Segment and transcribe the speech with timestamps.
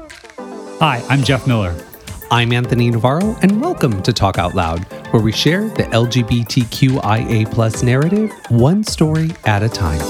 [0.00, 1.76] Hi, I'm Jeff Miller.
[2.30, 7.82] I'm Anthony Navarro, and welcome to Talk Out Loud, where we share the LGBTQIA plus
[7.82, 10.00] narrative one story at a time.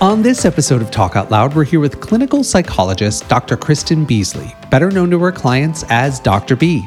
[0.00, 3.56] On this episode of Talk Out Loud, we're here with clinical psychologist Dr.
[3.56, 6.54] Kristen Beasley, better known to her clients as Dr.
[6.54, 6.86] B.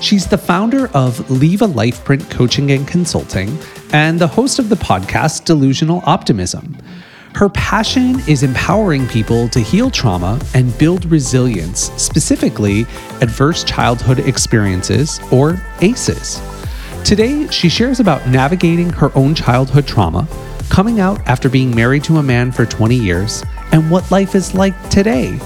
[0.00, 3.58] She's the founder of Leave a Life Print Coaching and Consulting
[3.92, 6.76] and the host of the podcast Delusional Optimism.
[7.34, 12.82] Her passion is empowering people to heal trauma and build resilience, specifically
[13.20, 16.40] adverse childhood experiences, or ACEs.
[17.04, 20.26] Today, she shares about navigating her own childhood trauma,
[20.68, 24.54] coming out after being married to a man for 20 years, and what life is
[24.54, 25.38] like today.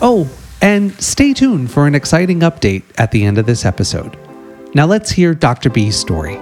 [0.00, 0.28] Oh,
[0.62, 4.16] and stay tuned for an exciting update at the end of this episode.
[4.74, 5.68] Now let's hear Dr.
[5.68, 6.36] B's story.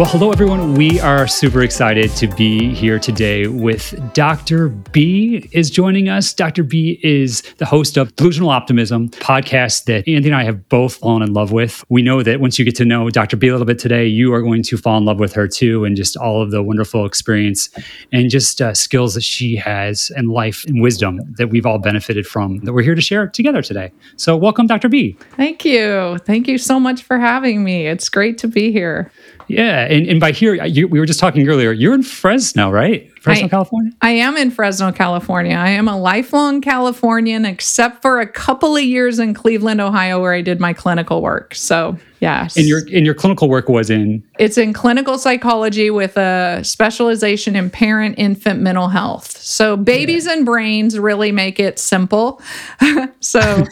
[0.00, 0.76] Well, hello, everyone.
[0.76, 4.70] We are super excited to be here today with Dr.
[4.70, 6.32] B is joining us.
[6.32, 6.62] Dr.
[6.62, 11.20] B is the host of Delusional Optimism podcast that Andy and I have both fallen
[11.22, 11.84] in love with.
[11.90, 13.36] We know that once you get to know Dr.
[13.36, 15.84] B a little bit today, you are going to fall in love with her too,
[15.84, 17.68] and just all of the wonderful experience
[18.10, 22.26] and just uh, skills that she has and life and wisdom that we've all benefited
[22.26, 23.92] from that we're here to share together today.
[24.16, 24.88] So, welcome, Dr.
[24.88, 25.18] B.
[25.32, 26.16] Thank you.
[26.24, 27.86] Thank you so much for having me.
[27.86, 29.12] It's great to be here.
[29.50, 31.72] Yeah, and, and by here, you, we were just talking earlier.
[31.72, 33.09] You're in Fresno, right?
[33.20, 33.92] Fresno, I, California.
[34.00, 35.54] I am in Fresno, California.
[35.54, 40.32] I am a lifelong Californian, except for a couple of years in Cleveland, Ohio, where
[40.32, 41.54] I did my clinical work.
[41.54, 42.56] So, yes.
[42.56, 44.24] And your and your clinical work was in.
[44.38, 49.36] It's in clinical psychology with a specialization in parent infant mental health.
[49.36, 50.32] So, babies yeah.
[50.32, 52.40] and brains really make it simple.
[53.20, 53.66] so,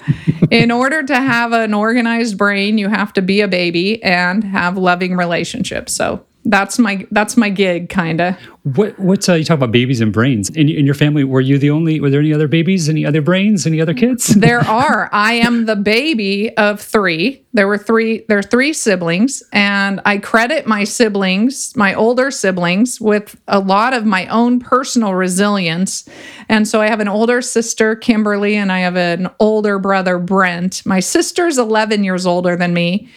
[0.50, 4.76] in order to have an organized brain, you have to be a baby and have
[4.76, 5.94] loving relationships.
[5.94, 10.00] So, that's my that's my gig kind of what what's uh, you talk about babies
[10.00, 10.50] and brains.
[10.50, 13.20] In, in your family were you the only were there any other babies any other
[13.20, 14.34] brains any other kids?
[14.48, 15.10] There are.
[15.12, 17.44] I am the baby of three.
[17.52, 23.00] There were three there are three siblings and i credit my siblings my older siblings
[23.00, 26.08] with a lot of my own personal resilience.
[26.48, 30.84] And so i have an older sister kimberly and i have an older brother brent.
[30.86, 33.08] My sister's 11 years older than me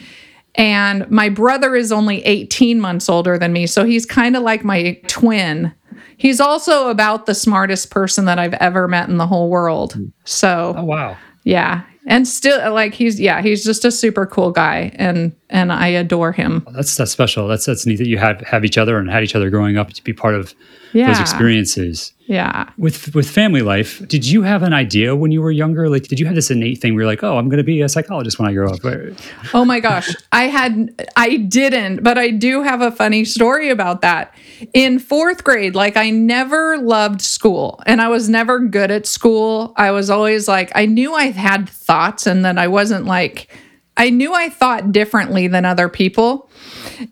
[0.55, 3.67] and my brother is only 18 months older than me.
[3.67, 5.73] So he's kind of like my twin.
[6.17, 9.93] He's also about the smartest person that I've ever met in the whole world.
[9.93, 10.05] Hmm.
[10.25, 11.17] So, oh, wow.
[11.43, 11.83] Yeah.
[12.07, 16.31] And still like he's yeah, he's just a super cool guy and and I adore
[16.31, 16.67] him.
[16.73, 17.47] That's that's special.
[17.47, 19.93] That's that's neat that you have have each other and had each other growing up
[19.93, 20.55] to be part of
[20.93, 21.07] yeah.
[21.07, 22.13] those experiences.
[22.25, 22.69] Yeah.
[22.77, 25.89] With with family life, did you have an idea when you were younger?
[25.89, 27.81] Like, did you have this innate thing where you're like, oh, I'm going to be
[27.81, 28.79] a psychologist when I grow up?
[29.53, 34.01] oh my gosh, I had, I didn't, but I do have a funny story about
[34.01, 34.33] that.
[34.73, 39.73] In fourth grade, like I never loved school, and I was never good at school.
[39.75, 43.49] I was always like, I knew I had thoughts, and that I wasn't like.
[43.97, 46.49] I knew I thought differently than other people.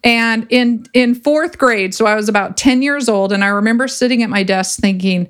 [0.04, 3.88] And in in 4th grade, so I was about 10 years old and I remember
[3.88, 5.30] sitting at my desk thinking,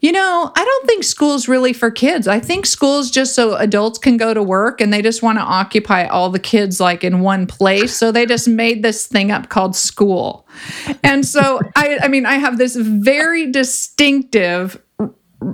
[0.00, 2.28] you know, I don't think school's really for kids.
[2.28, 5.42] I think school's just so adults can go to work and they just want to
[5.42, 7.96] occupy all the kids like in one place.
[7.96, 10.46] So they just made this thing up called school.
[11.02, 14.80] And so I I mean, I have this very distinctive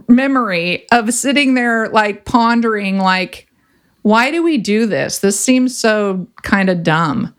[0.08, 3.46] memory of sitting there like pondering like
[4.02, 5.18] why do we do this?
[5.18, 7.34] This seems so kind of dumb.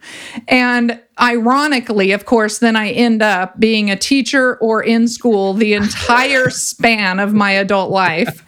[0.48, 5.74] And ironically, of course, then I end up being a teacher or in school the
[5.74, 8.46] entire span of my adult life.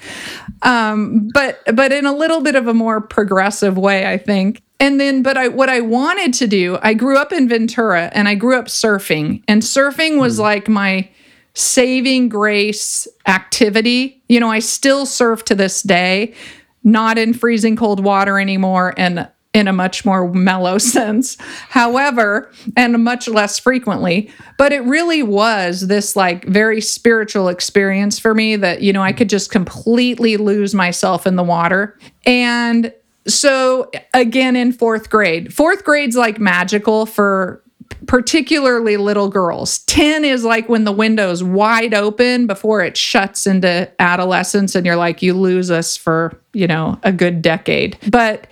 [0.62, 4.62] Um, but but in a little bit of a more progressive way, I think.
[4.79, 8.28] And then, but I what I wanted to do, I grew up in Ventura and
[8.28, 10.44] I grew up surfing, and surfing was hmm.
[10.44, 11.09] like my
[11.56, 14.22] saving grace activity.
[14.28, 16.34] You know, I still surf to this day
[16.83, 21.38] not in freezing cold water anymore and in a much more mellow sense.
[21.69, 28.34] However, and much less frequently, but it really was this like very spiritual experience for
[28.34, 31.97] me that, you know, I could just completely lose myself in the water.
[32.25, 32.93] And
[33.28, 37.62] so again in fourth grade, fourth grade's like magical for
[38.07, 39.79] particularly little girls.
[39.79, 44.95] 10 is like when the window's wide open before it shuts into adolescence and you're
[44.95, 47.97] like you lose us for, you know, a good decade.
[48.09, 48.47] But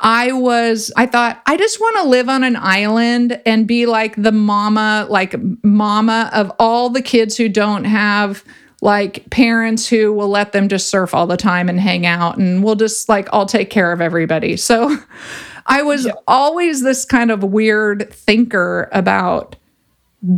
[0.00, 4.20] I was, I thought, I just want to live on an island and be like
[4.20, 8.44] the mama, like mama of all the kids who don't have
[8.82, 12.62] like parents who will let them just surf all the time and hang out and
[12.62, 14.58] we'll just like, I'll take care of everybody.
[14.58, 14.94] So
[15.66, 16.12] I was yeah.
[16.26, 19.56] always this kind of weird thinker about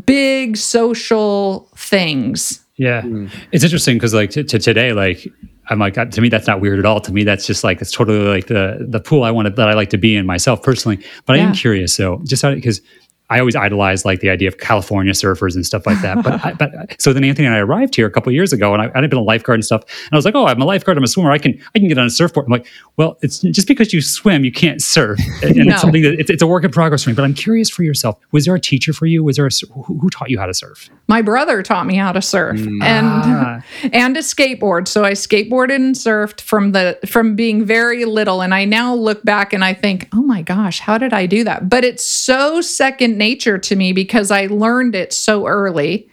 [0.05, 2.65] big social things.
[2.77, 3.03] Yeah.
[3.03, 3.29] Hmm.
[3.53, 5.27] It's interesting because like to, to today, like
[5.69, 7.01] I'm like to me that's not weird at all.
[7.01, 9.75] To me that's just like it's totally like the the pool I wanted that I
[9.75, 11.03] like to be in myself personally.
[11.25, 12.81] But I am curious so just because
[13.29, 16.23] I always idolize like the idea of California surfers and stuff like that.
[16.23, 16.71] But I, but
[17.01, 19.19] so then Anthony and I arrived here a couple years ago, and I, I'd been
[19.19, 19.83] a lifeguard and stuff.
[19.83, 21.89] And I was like, oh, I'm a lifeguard, I'm a swimmer, I can I can
[21.89, 22.47] get on a surfboard.
[22.47, 25.73] I'm like, well, it's just because you swim, you can't surf, and No.
[25.73, 27.15] it's something that it's, it's a work in progress for me.
[27.17, 28.19] But I'm curious for yourself.
[28.33, 29.25] Was there a teacher for you?
[29.25, 30.89] Was there a, who, who taught you how to surf?
[31.09, 33.63] My brother taught me how to surf and Ah.
[33.93, 34.87] and to skateboard.
[34.89, 39.25] So I skateboarded and surfed from the from being very little and I now look
[39.25, 42.61] back and I think, "Oh my gosh, how did I do that?" But it's so
[42.61, 46.09] second nature to me because I learned it so early.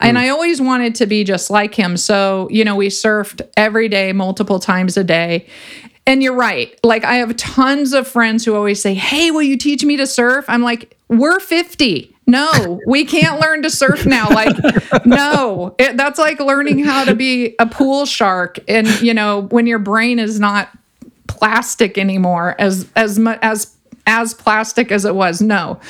[0.00, 0.22] And hmm.
[0.22, 1.96] I always wanted to be just like him.
[1.96, 5.46] So, you know, we surfed every day, multiple times a day.
[6.06, 6.78] And you're right.
[6.84, 10.06] Like, I have tons of friends who always say, Hey, will you teach me to
[10.06, 10.44] surf?
[10.48, 12.14] I'm like, We're 50.
[12.26, 14.28] No, we can't learn to surf now.
[14.30, 14.56] Like,
[15.04, 18.58] no, it, that's like learning how to be a pool shark.
[18.66, 20.70] And, you know, when your brain is not
[21.26, 23.73] plastic anymore as as much as
[24.06, 25.40] as plastic as it was.
[25.40, 25.80] No.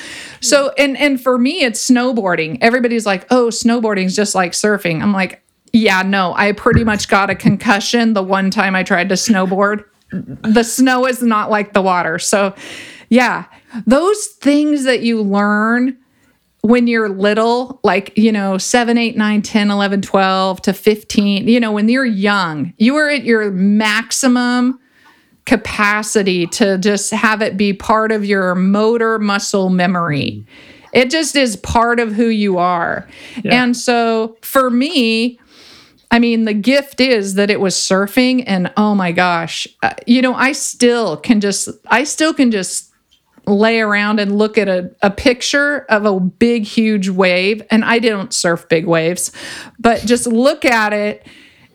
[0.41, 2.57] So and and for me it's snowboarding.
[2.61, 5.01] Everybody's like oh snowboarding's just like surfing.
[5.01, 5.41] I'm like
[5.73, 6.33] yeah no.
[6.35, 9.83] I pretty much got a concussion the one time i tried to snowboard.
[10.11, 12.19] The snow is not like the water.
[12.19, 12.55] So
[13.09, 13.45] yeah.
[13.85, 15.97] Those things that you learn
[16.65, 21.59] when you're little, like, you know, 7, 8, 9, 10, 11, 12 to 15, you
[21.59, 24.79] know, when you're young, you are at your maximum
[25.45, 30.45] capacity to just have it be part of your motor muscle memory.
[30.93, 33.07] It just is part of who you are.
[33.43, 35.39] And so for me,
[36.09, 40.21] I mean, the gift is that it was surfing, and oh my gosh, uh, you
[40.21, 42.91] know, I still can just, I still can just
[43.45, 47.61] lay around and look at a, a picture of a big, huge wave.
[47.69, 49.31] And I don't surf big waves,
[49.77, 51.27] but just look at it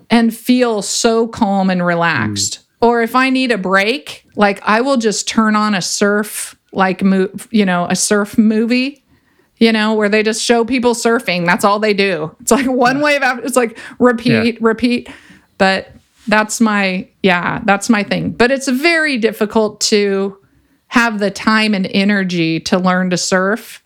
[0.08, 2.61] and feel so calm and relaxed.
[2.81, 7.03] Or if I need a break, like I will just turn on a surf, like,
[7.03, 9.05] mo- you know, a surf movie
[9.61, 11.44] you know, where they just show people surfing.
[11.44, 12.35] That's all they do.
[12.41, 15.11] It's like one wave after, it's like repeat, repeat.
[15.59, 15.93] But
[16.27, 18.31] that's my, yeah, that's my thing.
[18.31, 20.38] But it's very difficult to
[20.88, 23.83] have the time and energy to learn to surf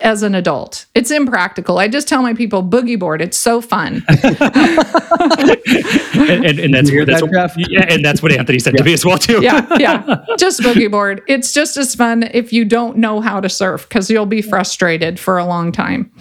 [0.00, 0.86] as an adult.
[0.94, 1.78] It's impractical.
[1.78, 3.20] I just tell my people boogie board.
[3.20, 4.04] It's so fun.
[4.08, 4.20] and,
[6.44, 9.04] and, and that's that's that, what, yeah, and that's what Anthony said to me as
[9.04, 9.42] well too.
[9.42, 10.24] yeah, yeah.
[10.38, 11.22] Just boogie board.
[11.26, 15.18] It's just as fun if you don't know how to surf because you'll be frustrated
[15.18, 16.12] for a long time.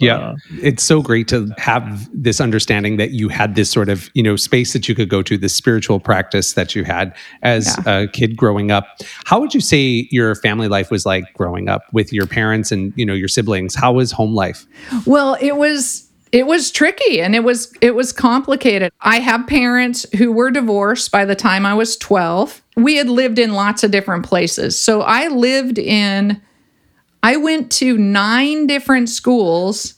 [0.00, 0.18] Yeah.
[0.18, 4.22] Uh, it's so great to have this understanding that you had this sort of, you
[4.22, 8.08] know, space that you could go to, this spiritual practice that you had as a
[8.08, 8.86] kid growing up.
[9.24, 12.92] How would you say your family life was like growing up with your parents and,
[12.96, 13.74] you know, your siblings?
[13.74, 14.66] How was home life?
[15.06, 18.92] Well, it was it was tricky and it was it was complicated.
[19.00, 22.62] I have parents who were divorced by the time I was 12.
[22.76, 24.78] We had lived in lots of different places.
[24.78, 26.40] So I lived in
[27.22, 29.94] I went to 9 different schools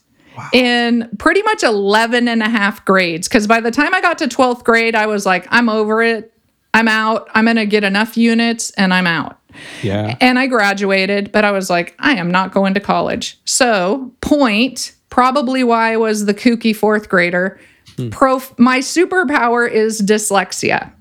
[0.53, 4.29] in pretty much 11 and a half grades cuz by the time I got to
[4.29, 6.33] 12th grade I was like I'm over it.
[6.73, 7.29] I'm out.
[7.35, 9.40] I'm going to get enough units and I'm out.
[9.83, 10.17] Yeah.
[10.21, 13.39] And I graduated, but I was like, I am not going to college.
[13.45, 17.61] So, point, probably why I was the kooky fourth grader.
[17.97, 18.11] Hmm.
[18.11, 20.93] Prof- my superpower is dyslexia.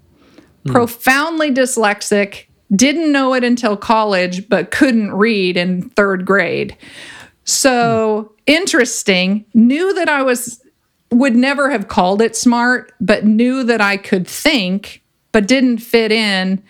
[0.66, 0.72] Hmm.
[0.72, 2.46] Profoundly dyslexic,
[2.76, 6.76] didn't know it until college, but couldn't read in third grade.
[7.46, 8.36] So, hmm.
[8.48, 9.46] interesting.
[9.54, 10.62] Knew that I was,
[11.12, 16.12] would never have called it smart, but knew that I could think, but didn't fit
[16.12, 16.64] in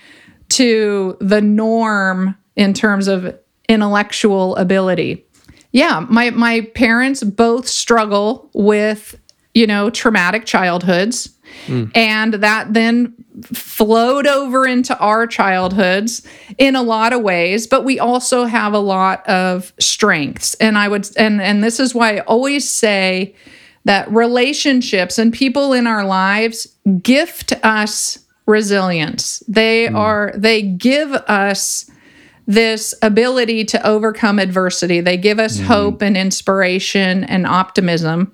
[0.49, 3.37] to the norm in terms of
[3.67, 5.25] intellectual ability.
[5.71, 9.19] Yeah, my my parents both struggle with,
[9.53, 11.29] you know, traumatic childhoods.
[11.65, 11.85] Hmm.
[11.95, 13.13] And that then
[13.53, 16.27] flowed over into our childhoods
[16.57, 20.53] in a lot of ways, but we also have a lot of strengths.
[20.55, 23.35] And I would and and this is why I always say
[23.85, 29.43] that relationships and people in our lives gift us resilience.
[29.47, 29.95] They hmm.
[29.95, 31.89] are they give us
[32.47, 34.99] this ability to overcome adversity.
[35.01, 35.65] They give us hmm.
[35.65, 38.33] hope and inspiration and optimism.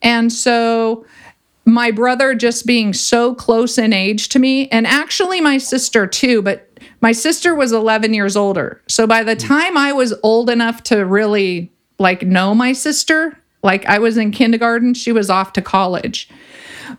[0.00, 1.04] And so
[1.64, 6.40] my brother just being so close in age to me and actually my sister too,
[6.40, 6.64] but
[7.00, 8.80] my sister was 11 years older.
[8.86, 9.46] So by the hmm.
[9.46, 14.30] time I was old enough to really like know my sister, like I was in
[14.30, 16.28] kindergarten, she was off to college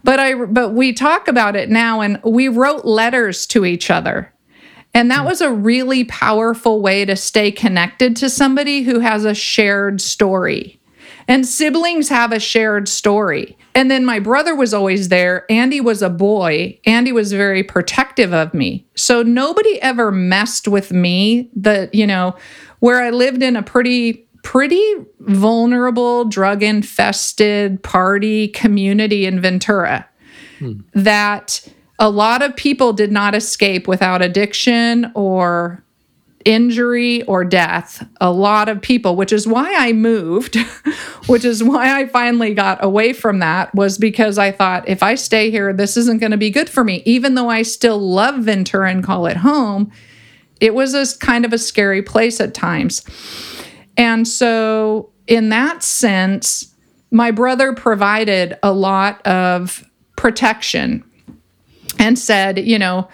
[0.03, 4.33] but i but we talk about it now and we wrote letters to each other
[4.93, 5.27] And that hmm.
[5.27, 10.79] was a really powerful way to stay connected to somebody who has a shared story.
[11.27, 13.55] And siblings have a shared story.
[13.75, 15.45] And then my brother was always there.
[15.49, 16.79] Andy was a boy.
[16.85, 18.87] Andy was very protective of me.
[18.95, 22.35] So nobody ever messed with me The, you know,
[22.79, 30.09] where I lived in a pretty pretty vulnerable drug infested party community in Ventura
[30.57, 30.79] hmm.
[30.95, 35.83] that a lot of people did not escape without addiction or
[36.45, 38.03] injury or death.
[38.21, 40.55] A lot of people, which is why I moved,
[41.27, 45.13] which is why I finally got away from that, was because I thought if I
[45.13, 47.03] stay here, this isn't going to be good for me.
[47.05, 49.91] Even though I still love Ventura and call it home,
[50.59, 53.05] it was a kind of a scary place at times.
[53.99, 56.73] And so, in that sense,
[57.11, 61.03] my brother provided a lot of protection
[61.99, 63.09] and said, you know,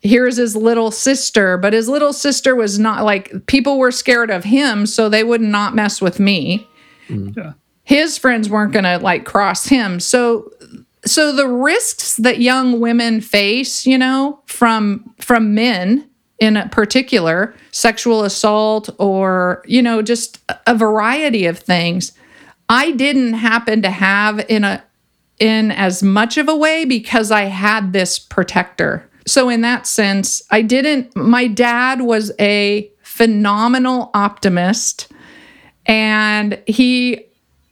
[0.00, 4.44] here's his little sister, but his little sister was not like people were scared of
[4.44, 6.66] him, so they would not mess with me.
[7.08, 7.36] Mm.
[7.36, 7.52] Yeah.
[7.84, 10.00] His friends weren't going to like cross him.
[10.00, 10.50] So
[11.04, 16.08] so the risks that young women face, you know, from from men
[16.38, 22.12] in particular, sexual assault or, you know, just a variety of things,
[22.68, 24.82] I didn't happen to have in a
[25.38, 29.08] in as much of a way because I had this protector.
[29.26, 35.08] So, in that sense, I didn't, my dad was a phenomenal optimist
[35.86, 37.24] and he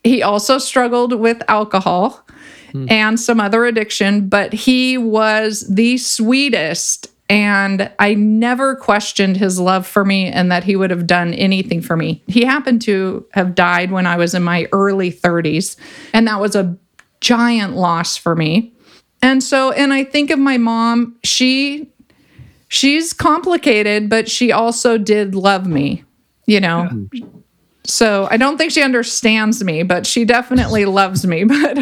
[0.03, 2.25] he also struggled with alcohol
[2.71, 2.85] hmm.
[2.89, 9.87] and some other addiction but he was the sweetest and I never questioned his love
[9.87, 12.23] for me and that he would have done anything for me.
[12.27, 15.75] He happened to have died when I was in my early 30s,
[16.13, 16.77] and that was a
[17.21, 18.73] giant loss for me.
[19.21, 21.89] And so, and I think of my mom, she
[22.67, 26.03] she's complicated, but she also did love me,
[26.45, 27.07] you know.
[27.11, 27.25] Yeah.
[27.85, 31.45] So I don't think she understands me, but she definitely loves me.
[31.55, 31.77] But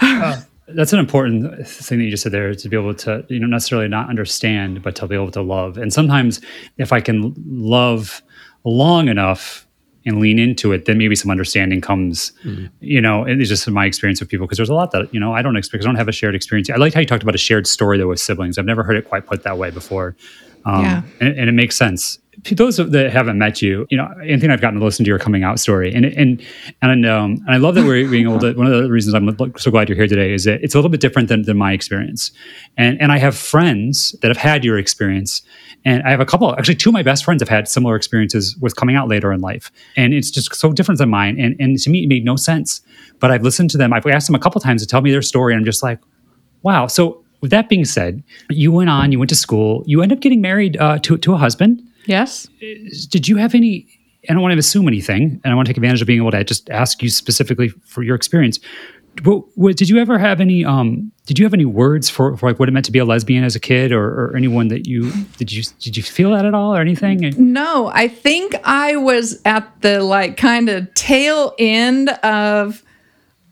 [0.00, 0.40] uh,
[0.74, 3.46] that's an important thing that you just said there to be able to, you know,
[3.46, 5.78] necessarily not understand, but to be able to love.
[5.78, 6.40] And sometimes
[6.78, 8.22] if I can love
[8.64, 9.66] long enough,
[10.04, 12.32] and lean into it, then maybe some understanding comes.
[12.44, 12.70] Mm.
[12.80, 15.32] You know, it's just my experience with people because there's a lot that you know
[15.32, 15.86] I don't experience.
[15.86, 16.70] I don't have a shared experience.
[16.70, 18.58] I like how you talked about a shared story though with siblings.
[18.58, 20.16] I've never heard it quite put that way before,
[20.64, 21.02] um, yeah.
[21.20, 22.18] and, and, it makes sense.
[22.50, 25.44] Those that haven't met you, you know, Anthony I've gotten to listen to your coming
[25.44, 26.42] out story, and and
[26.80, 28.54] and um, and I love that we're being able to.
[28.54, 30.90] One of the reasons I'm so glad you're here today is that it's a little
[30.90, 32.32] bit different than, than my experience,
[32.76, 35.42] and and I have friends that have had your experience,
[35.84, 38.56] and I have a couple, actually, two of my best friends have had similar experiences
[38.60, 39.72] with coming out later in life.
[39.96, 41.38] And it's just so different than mine.
[41.40, 42.80] And, and to me, it made no sense.
[43.18, 43.92] But I've listened to them.
[43.92, 45.54] I've asked them a couple times to tell me their story.
[45.54, 45.98] And I'm just like,
[46.62, 46.86] wow.
[46.86, 50.20] So, with that being said, you went on, you went to school, you end up
[50.20, 51.82] getting married uh, to, to a husband.
[52.06, 52.48] Yes.
[52.60, 53.86] Did you have any?
[54.28, 56.30] I don't want to assume anything, and I want to take advantage of being able
[56.30, 58.60] to just ask you specifically for your experience.
[59.24, 62.48] What, what, did you ever have any um, did you have any words for, for,
[62.48, 64.86] like what it meant to be a lesbian as a kid or, or, anyone that
[64.86, 68.96] you did you did you feel that at all or anything no i think i
[68.96, 72.82] was at the like kind of tail end of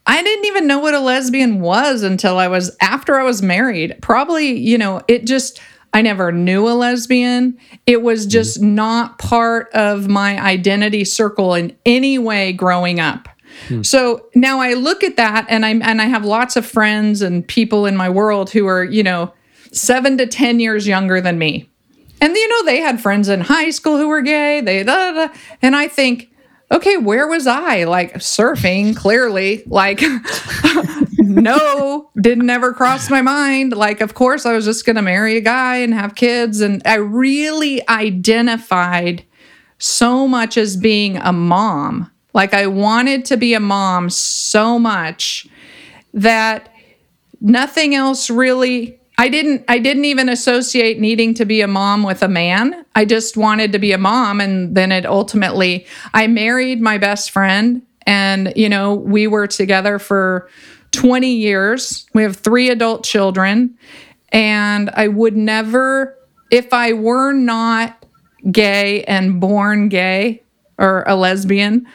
[0.07, 3.95] i didn't even know what a lesbian was until i was after i was married
[4.01, 5.61] probably you know it just
[5.93, 8.75] i never knew a lesbian it was just mm-hmm.
[8.75, 13.29] not part of my identity circle in any way growing up
[13.69, 13.83] Hmm.
[13.83, 17.47] So now I look at that and I'm and I have lots of friends and
[17.47, 19.33] people in my world who are, you know,
[19.73, 21.69] 7 to 10 years younger than me.
[22.21, 24.61] And you know, they had friends in high school who were gay.
[24.61, 25.35] They da, da, da.
[25.63, 26.29] and I think
[26.73, 27.85] okay, where was I?
[27.85, 29.65] Like surfing, clearly.
[29.67, 30.01] Like,
[31.31, 33.73] no, didn't ever cross my mind.
[33.73, 36.61] Like, of course, I was just going to marry a guy and have kids.
[36.61, 39.25] And I really identified
[39.79, 45.47] so much as being a mom like I wanted to be a mom so much
[46.15, 46.73] that
[47.41, 52.23] nothing else really I didn't I didn't even associate needing to be a mom with
[52.23, 52.87] a man.
[52.95, 57.31] I just wanted to be a mom and then it ultimately I married my best
[57.31, 60.49] friend and you know, we were together for
[60.93, 62.07] 20 years.
[62.15, 63.77] We have 3 adult children
[64.33, 66.17] and I would never
[66.51, 68.05] if I were not
[68.51, 70.43] gay and born gay
[70.79, 71.87] or a lesbian,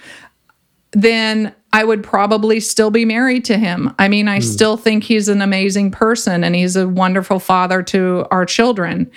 [0.91, 3.93] then I would probably still be married to him.
[3.99, 4.43] I mean, I mm.
[4.43, 9.11] still think he's an amazing person and he's a wonderful father to our children.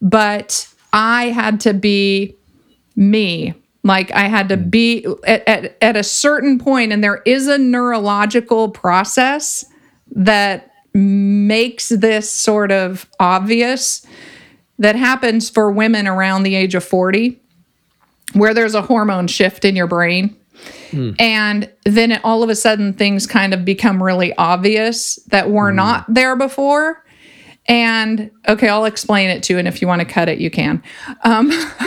[0.00, 2.36] But I had to be
[2.94, 3.54] me.
[3.84, 4.68] Like I had to hmm.
[4.68, 9.64] be at, at, at a certain point, and there is a neurological process
[10.10, 14.06] that makes this sort of obvious.
[14.78, 17.40] that happens for women around the age of 40
[18.32, 20.36] where there's a hormone shift in your brain.
[21.18, 25.72] And then it, all of a sudden, things kind of become really obvious that were
[25.72, 27.03] not there before.
[27.66, 29.58] And okay, I'll explain it to you.
[29.58, 30.82] And if you want to cut it, you can.
[31.22, 31.48] Um,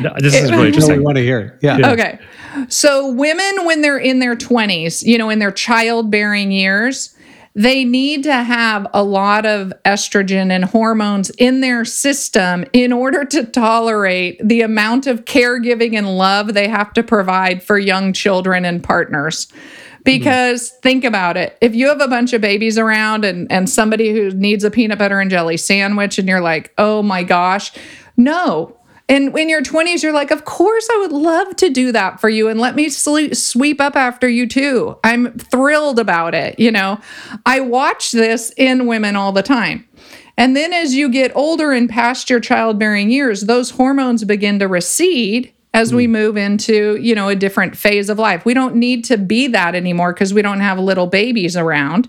[0.00, 1.58] No, This is really No, we want to hear.
[1.62, 1.78] Yeah.
[1.78, 1.92] Yeah.
[1.92, 2.18] Okay.
[2.68, 7.14] So women when they're in their 20s, you know, in their childbearing years,
[7.54, 13.24] they need to have a lot of estrogen and hormones in their system in order
[13.26, 18.64] to tolerate the amount of caregiving and love they have to provide for young children
[18.64, 19.48] and partners.
[20.04, 20.18] Mm-hmm.
[20.18, 21.56] Because think about it.
[21.60, 24.98] If you have a bunch of babies around and, and somebody who needs a peanut
[24.98, 27.72] butter and jelly sandwich, and you're like, oh my gosh,
[28.16, 28.76] no,
[29.08, 32.28] and in your 20s, you're like, of course, I would love to do that for
[32.28, 34.96] you and let me sweep up after you too.
[35.04, 36.58] I'm thrilled about it.
[36.58, 36.98] You know,
[37.44, 39.86] I watch this in women all the time.
[40.38, 44.66] And then as you get older and past your childbearing years, those hormones begin to
[44.66, 46.12] recede as we hmm.
[46.12, 48.44] move into, you know, a different phase of life.
[48.44, 52.08] We don't need to be that anymore because we don't have little babies around.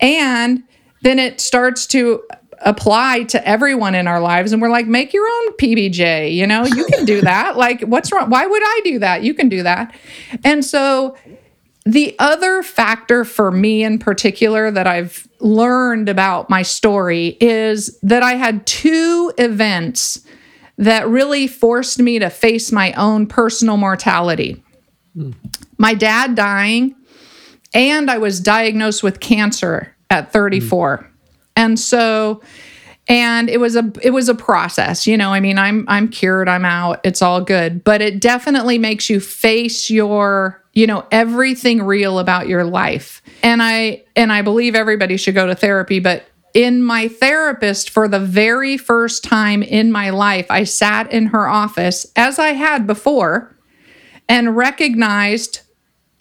[0.00, 0.62] And
[1.02, 2.22] then it starts to
[2.64, 4.52] apply to everyone in our lives.
[4.52, 7.56] And we're like, make your own PBJ, you know, you can do that.
[7.56, 8.30] like, what's wrong?
[8.30, 9.22] Why would I do that?
[9.22, 9.94] You can do that.
[10.44, 11.16] And so
[11.84, 18.22] the other factor for me in particular that I've learned about my story is that
[18.22, 20.24] I had two events
[20.78, 24.62] that really forced me to face my own personal mortality.
[25.78, 26.94] My dad dying,
[27.74, 31.08] and I was diagnosed with cancer at 34.
[31.56, 32.42] And so
[33.08, 35.32] and it was a it was a process, you know.
[35.32, 39.20] I mean, I'm I'm cured, I'm out, it's all good, but it definitely makes you
[39.20, 43.20] face your, you know, everything real about your life.
[43.42, 48.08] And I and I believe everybody should go to therapy, but in my therapist for
[48.08, 52.86] the very first time in my life, I sat in her office as I had
[52.86, 53.56] before
[54.28, 55.62] and recognized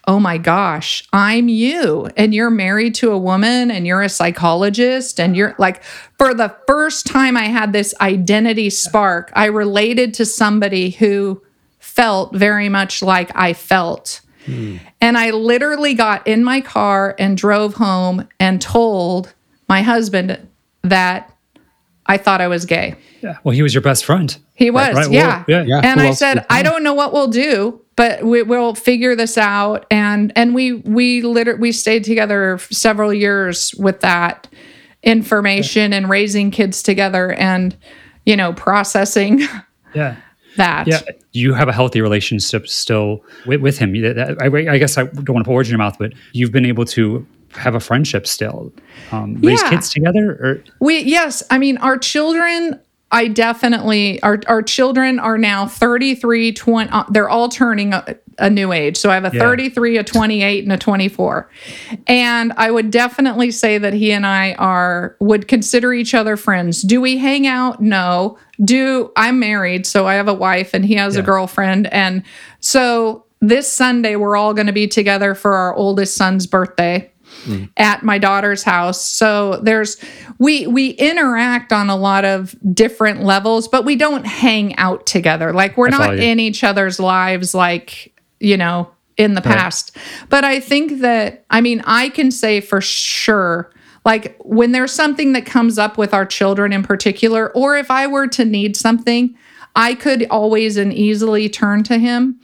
[0.07, 2.09] oh my gosh, I'm you.
[2.17, 5.19] And you're married to a woman and you're a psychologist.
[5.19, 5.83] And you're like,
[6.17, 11.41] for the first time I had this identity spark, I related to somebody who
[11.79, 14.21] felt very much like I felt.
[14.45, 14.77] Hmm.
[14.99, 19.33] And I literally got in my car and drove home and told
[19.71, 20.37] my husband
[20.83, 21.33] that
[22.05, 22.95] I thought I was gay.
[23.21, 23.37] Yeah.
[23.45, 24.37] Well, he was your best friend.
[24.53, 25.05] He was, right?
[25.07, 25.45] Well, yeah.
[25.47, 25.63] yeah.
[25.63, 25.79] Yeah.
[25.81, 29.15] And Who I else said, I don't know what we'll do, but we, we'll figure
[29.15, 29.85] this out.
[29.89, 34.49] And and we we literally we stayed together several years with that
[35.03, 37.75] information and raising kids together and
[38.25, 39.41] you know processing
[39.95, 40.17] Yeah.
[40.57, 40.87] that.
[40.87, 40.99] Yeah,
[41.31, 43.93] you have a healthy relationship still with, with him.
[44.01, 46.11] That- that- I, I guess I don't want to put words in your mouth, but
[46.33, 48.71] you've been able to have a friendship still,
[49.11, 49.69] um, raise Yeah.
[49.69, 50.31] kids together.
[50.31, 52.79] Or We yes, I mean our children
[53.13, 58.49] I definitely our our children are now 33 20 uh, they're all turning a, a
[58.49, 58.95] new age.
[58.95, 59.41] So I have a Yeah.
[59.41, 61.49] 33, a 28 and a 24.
[62.07, 66.81] And I would definitely say that he and I are would consider each other friends.
[66.83, 67.81] Do we hang out?
[67.81, 68.37] No.
[68.63, 72.23] Do I'm married, so I have a wife and he has a girlfriend and
[72.61, 77.11] so this Sunday we're all going to be together for our oldest son's birthday
[77.77, 79.01] at my daughter's house.
[79.05, 79.97] So there's
[80.37, 85.53] we we interact on a lot of different levels, but we don't hang out together.
[85.53, 89.97] Like we're I not in each other's lives like, you know, in the past.
[90.29, 93.71] But I think that I mean, I can say for sure
[94.05, 98.07] like when there's something that comes up with our children in particular or if I
[98.07, 99.35] were to need something,
[99.75, 102.39] I could always and easily turn to him.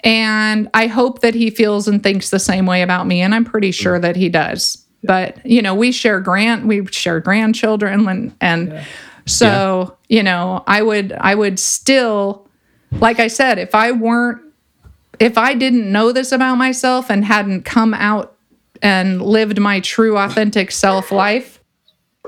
[0.00, 3.20] And I hope that he feels and thinks the same way about me.
[3.20, 4.84] And I'm pretty sure that he does.
[5.02, 8.84] But, you know, we share grant, we share grandchildren and, and
[9.28, 12.48] so, you know, I would, I would still,
[12.92, 14.42] like I said, if I weren't,
[15.20, 18.36] if I didn't know this about myself and hadn't come out
[18.80, 21.60] and lived my true authentic self life,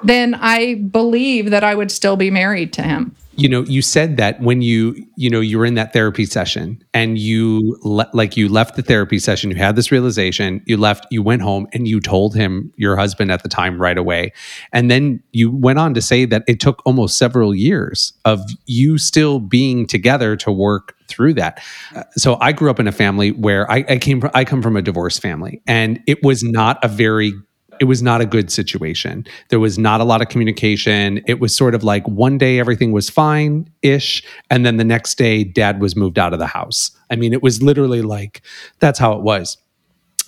[0.02, 3.14] then I believe that I would still be married to him.
[3.40, 6.83] You know you said that when you you know you were in that therapy session
[6.92, 11.07] and you le- like you left the therapy session you had this realization you left
[11.11, 14.33] you went home and you told him your husband at the time right away.
[14.72, 18.98] And then you went on to say that it took almost several years of you
[18.98, 21.61] still being together to work through that.
[21.94, 24.62] Uh, so i grew up in a family where i, I came from i come
[24.62, 27.33] from a divorce family and it was not a very
[27.81, 29.27] it was not a good situation.
[29.49, 31.23] There was not a lot of communication.
[31.27, 34.23] It was sort of like one day everything was fine ish.
[34.51, 36.90] And then the next day, dad was moved out of the house.
[37.11, 38.43] I mean, it was literally like
[38.81, 39.57] that's how it was.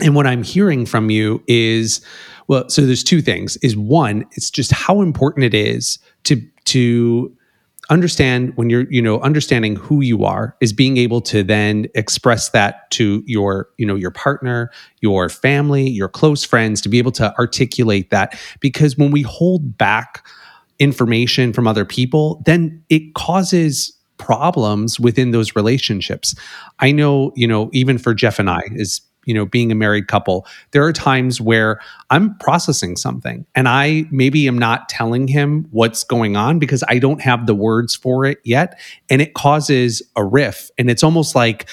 [0.01, 2.01] And what I'm hearing from you is
[2.49, 3.59] well, so there's two things.
[3.59, 7.37] Is one, it's just how important it is to to
[7.90, 12.51] understand when you're you know understanding who you are is being able to then express
[12.51, 17.12] that to your you know your partner your family your close friends to be able
[17.12, 18.38] to articulate that.
[18.61, 20.27] Because when we hold back
[20.79, 26.35] information from other people then it causes problems within those relationships.
[26.79, 30.09] I know you know even for jeff and i is you know being a married
[30.09, 31.81] couple there are times where
[32.11, 36.99] i'm processing something and i maybe am not telling him what's going on because i
[36.99, 38.79] don't have the words for it yet.
[39.11, 41.69] And it causes a riff and it's almost like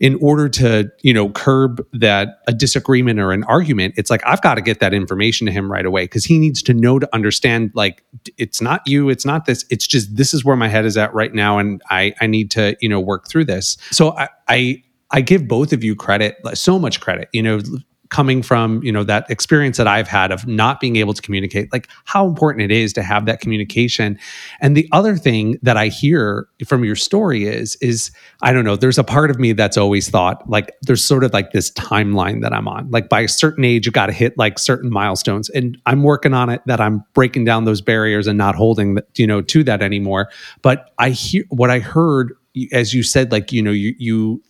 [0.00, 4.42] in order to you know curb that a disagreement or an argument it's like i've
[4.42, 7.08] got to get that information to him right away because he needs to know to
[7.14, 8.02] understand like
[8.36, 11.14] it's not you it's not this it's just this is where my head is at
[11.14, 13.76] right now and i i need to you know work through this.
[13.92, 14.82] So i i
[15.14, 17.60] I give both of you credit, so much credit, you know,
[18.08, 21.72] coming from, you know, that experience that I've had of not being able to communicate,
[21.72, 24.18] like how important it is to have that communication.
[24.60, 28.10] And the other thing that I hear from your story is, is
[28.42, 31.32] I don't know, there's a part of me that's always thought like there's sort of
[31.32, 32.90] like this timeline that I'm on.
[32.90, 35.48] Like by a certain age, you got to hit like certain milestones.
[35.50, 39.28] And I'm working on it that I'm breaking down those barriers and not holding, you
[39.28, 40.28] know, to that anymore.
[40.60, 42.32] But I hear what I heard
[42.72, 44.42] as you said like you know you you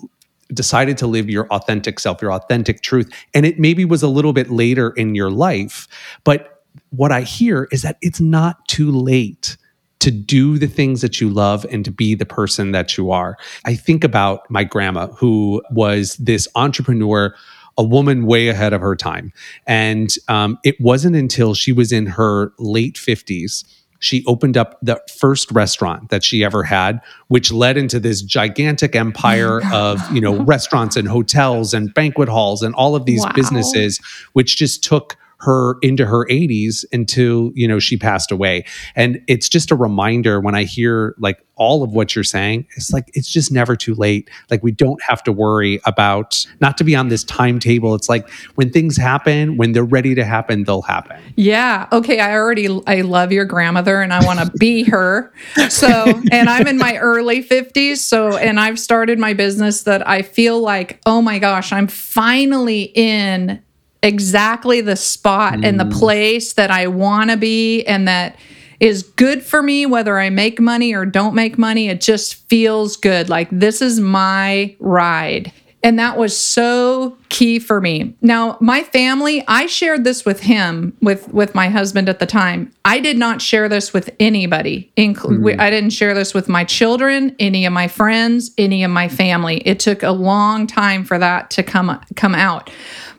[0.54, 3.10] decided to live your authentic self, your authentic truth.
[3.34, 5.88] And it maybe was a little bit later in your life.
[6.24, 9.56] But what I hear is that it's not too late
[10.00, 13.38] to do the things that you love and to be the person that you are.
[13.64, 17.34] I think about my grandma, who was this entrepreneur
[17.76, 19.32] a woman way ahead of her time.
[19.66, 23.64] And um, it wasn't until she was in her late 50s
[23.98, 28.94] she opened up the first restaurant that she ever had which led into this gigantic
[28.94, 33.33] empire of you know restaurants and hotels and banquet halls and all of these wow.
[33.35, 34.00] businesses
[34.33, 38.64] which just took her into her 80s until you know she passed away.
[38.96, 42.92] And it's just a reminder when i hear like all of what you're saying it's
[42.92, 44.28] like it's just never too late.
[44.50, 47.94] Like we don't have to worry about not to be on this timetable.
[47.94, 51.20] It's like when things happen when they're ready to happen they'll happen.
[51.37, 51.87] Yeah.
[51.92, 55.33] Okay i already i love your grandmother and i want to be her.
[55.68, 60.22] So and i'm in my early 50s so and i've started my business that i
[60.22, 63.62] feel like oh my gosh i'm finally in
[64.04, 65.64] exactly the spot mm.
[65.64, 65.98] and the mm.
[65.98, 68.36] place that I want to be and that
[68.78, 71.88] is good for me whether I make money or don't make money.
[71.88, 73.28] It just feels good.
[73.28, 75.52] Like this is my ride.
[75.82, 78.16] And that was so key for me.
[78.22, 82.72] Now, my family, I shared this with him, with with my husband at the time.
[82.86, 84.90] I did not share this with anybody.
[84.96, 89.08] mm I didn't share this with my children, any of my friends, any of my
[89.08, 89.58] family.
[89.66, 92.70] It took a long time for that to come come out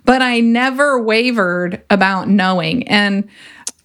[0.05, 2.87] but I never wavered about knowing.
[2.87, 3.27] And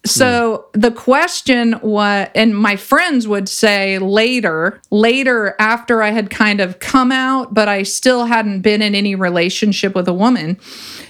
[0.03, 6.59] so the question was, and my friends would say later, later after I had kind
[6.59, 10.57] of come out, but I still hadn't been in any relationship with a woman.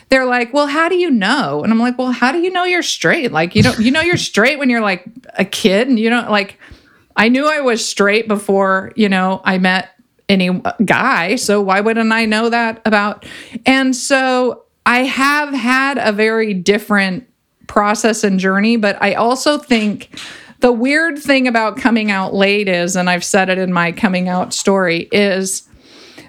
[0.09, 1.63] They're like, well, how do you know?
[1.63, 3.31] And I'm like, well, how do you know you're straight?
[3.31, 5.05] Like, you know, you know you're straight when you're like
[5.37, 6.59] a kid, and you know, like,
[7.15, 9.91] I knew I was straight before, you know, I met
[10.27, 11.35] any guy.
[11.35, 13.25] So why wouldn't I know that about?
[13.65, 17.27] And so I have had a very different
[17.67, 20.09] process and journey, but I also think
[20.59, 24.27] the weird thing about coming out late is, and I've said it in my coming
[24.27, 25.67] out story, is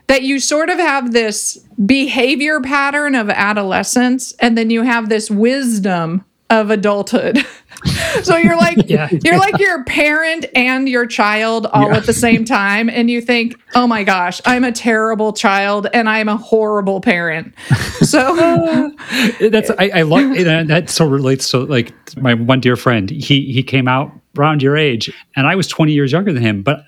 [0.06, 5.30] that you sort of have this behavior pattern of adolescence, and then you have this
[5.30, 7.38] wisdom of adulthood.
[8.22, 9.08] so you're like yeah.
[9.24, 11.96] you're like your parent and your child all yeah.
[11.96, 16.08] at the same time and you think oh my gosh i'm a terrible child and
[16.08, 17.52] i'm a horrible parent
[18.00, 18.92] so
[19.50, 23.64] that's i, I love that so relates to like my one dear friend he he
[23.64, 26.84] came out around your age and i was 20 years younger than him but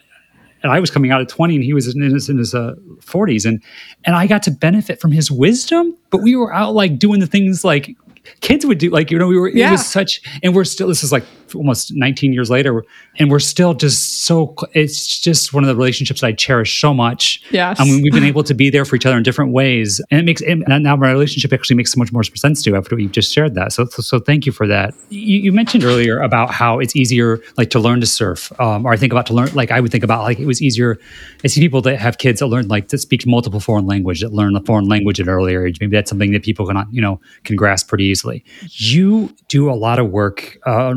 [0.62, 2.74] and I was coming out at 20 and he was in his, in his uh,
[3.00, 3.62] 40s and
[4.06, 7.26] and I got to benefit from his wisdom but we were out like doing the
[7.26, 7.94] things like
[8.40, 9.68] kids would do like you know we were yeah.
[9.68, 12.84] it was such and we're still this is like almost 19 years later
[13.18, 17.42] and we're still just so it's just one of the relationships I cherish so much.
[17.78, 20.20] I mean we've been able to be there for each other in different ways and
[20.20, 22.98] it makes and now my relationship actually makes so much more sense to you after
[22.98, 23.72] you've just shared that.
[23.72, 24.94] So so, so thank you for that.
[25.10, 28.92] You, you, mentioned earlier about how it's easier like to learn to surf um, or
[28.92, 30.98] I think about to learn like I would think about like it was easier
[31.44, 34.32] I see people that have kids that learn like to speak multiple foreign language that
[34.32, 35.78] learn a foreign language at an earlier age.
[35.80, 38.44] Maybe that's something that people can you know can grasp pretty easily.
[38.62, 40.94] You do a lot of work uh,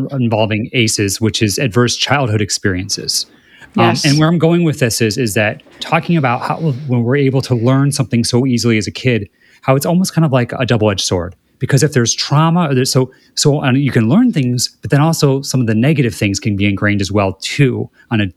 [0.47, 3.25] involving ACEs, which is adverse childhood experiences.
[3.77, 4.05] Um, yes.
[4.05, 6.57] Um, and where I'm going with this is, is that talking about how
[6.87, 9.29] when we're able to learn something so easily as a kid,
[9.61, 12.91] how it's almost kind of like a double edged sword because if there's trauma, there's,
[12.91, 16.39] so so and you can learn things, but then also some of the negative things
[16.39, 18.27] can be ingrained as well too on a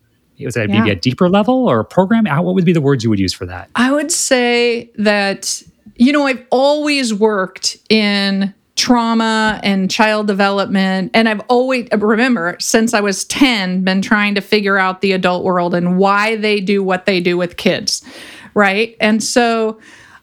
[0.45, 2.25] was that maybe a deeper level or a program?
[2.25, 3.69] How, what would be the words you would use for that?
[3.75, 5.63] I would say that,
[5.97, 11.11] you know, I've always worked in trauma and child development.
[11.13, 15.45] And I've always, remember, since I was 10, been trying to figure out the adult
[15.45, 18.03] world and why they do what they do with kids.
[18.55, 18.97] Right.
[18.99, 19.79] And so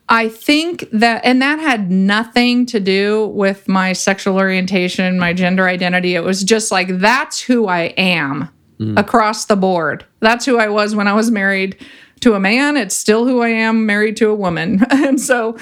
[0.10, 5.67] I think that, and that had nothing to do with my sexual orientation, my gender
[5.67, 6.15] identity.
[6.15, 8.98] It was just like, that's who I am mm.
[8.98, 10.04] across the board.
[10.20, 11.78] That's who I was when I was married
[12.22, 12.76] to a man.
[12.76, 14.84] It's still who I am married to a woman.
[14.89, 15.58] and so,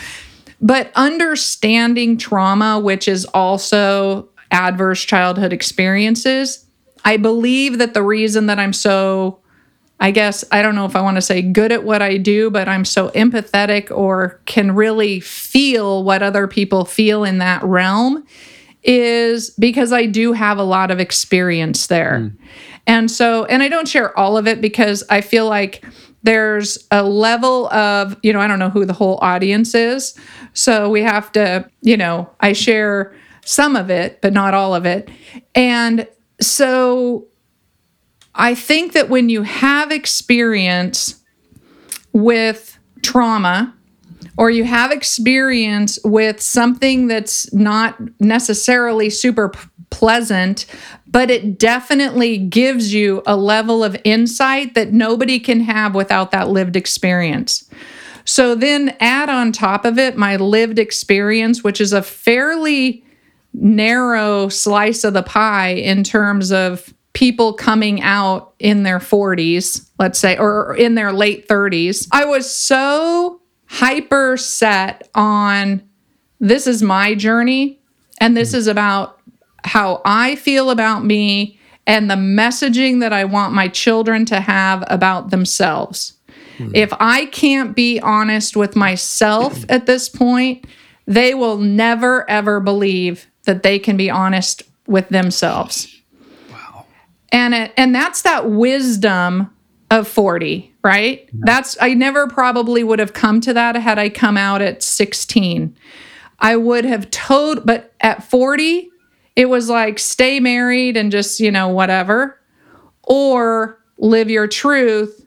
[0.62, 6.66] but understanding trauma, which is also adverse childhood experiences,
[7.04, 9.40] I believe that the reason that I'm so,
[10.00, 12.50] I guess, I don't know if I want to say good at what I do,
[12.50, 18.26] but I'm so empathetic or can really feel what other people feel in that realm
[18.84, 22.20] is because I do have a lot of experience there.
[22.20, 22.28] Hmm.
[22.88, 25.84] And so, and I don't share all of it because I feel like
[26.26, 30.18] there's a level of, you know, I don't know who the whole audience is.
[30.54, 34.86] So we have to, you know, I share some of it, but not all of
[34.86, 35.10] it.
[35.54, 36.08] And
[36.42, 37.28] so
[38.34, 41.22] I think that when you have experience
[42.12, 43.74] with trauma,
[44.38, 49.54] or you have experience with something that's not necessarily super
[49.92, 50.66] pleasant,
[51.16, 56.50] but it definitely gives you a level of insight that nobody can have without that
[56.50, 57.70] lived experience.
[58.26, 63.06] So then add on top of it my lived experience, which is a fairly
[63.54, 70.20] narrow slice of the pie in terms of people coming out in their 40s, let's
[70.20, 72.10] say, or in their late 30s.
[72.12, 75.82] I was so hyper set on
[76.42, 77.80] this is my journey
[78.20, 79.22] and this is about
[79.66, 84.84] how I feel about me and the messaging that I want my children to have
[84.88, 86.14] about themselves.
[86.58, 86.72] Hmm.
[86.74, 90.66] If I can't be honest with myself at this point,
[91.06, 96.02] they will never ever believe that they can be honest with themselves.
[96.52, 96.86] Wow.
[97.32, 99.52] And it, and that's that wisdom
[99.92, 101.30] of 40, right?
[101.32, 105.76] That's I never probably would have come to that had I come out at 16.
[106.40, 108.90] I would have told but at 40
[109.36, 112.40] it was like stay married and just, you know, whatever
[113.04, 115.26] or live your truth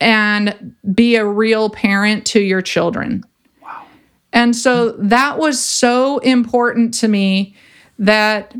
[0.00, 3.24] and be a real parent to your children.
[3.62, 3.86] Wow.
[4.32, 7.54] And so that was so important to me
[7.98, 8.54] that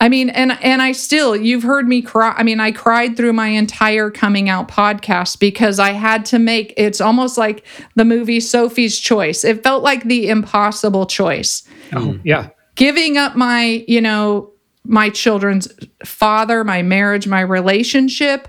[0.00, 3.34] I mean and and I still you've heard me cry I mean I cried through
[3.34, 8.40] my entire coming out podcast because I had to make it's almost like the movie
[8.40, 9.44] Sophie's Choice.
[9.44, 11.62] It felt like the impossible choice.
[11.92, 12.48] Oh, yeah.
[12.80, 14.52] Giving up my, you know,
[14.84, 15.68] my children's
[16.04, 18.48] father, my marriage, my relationship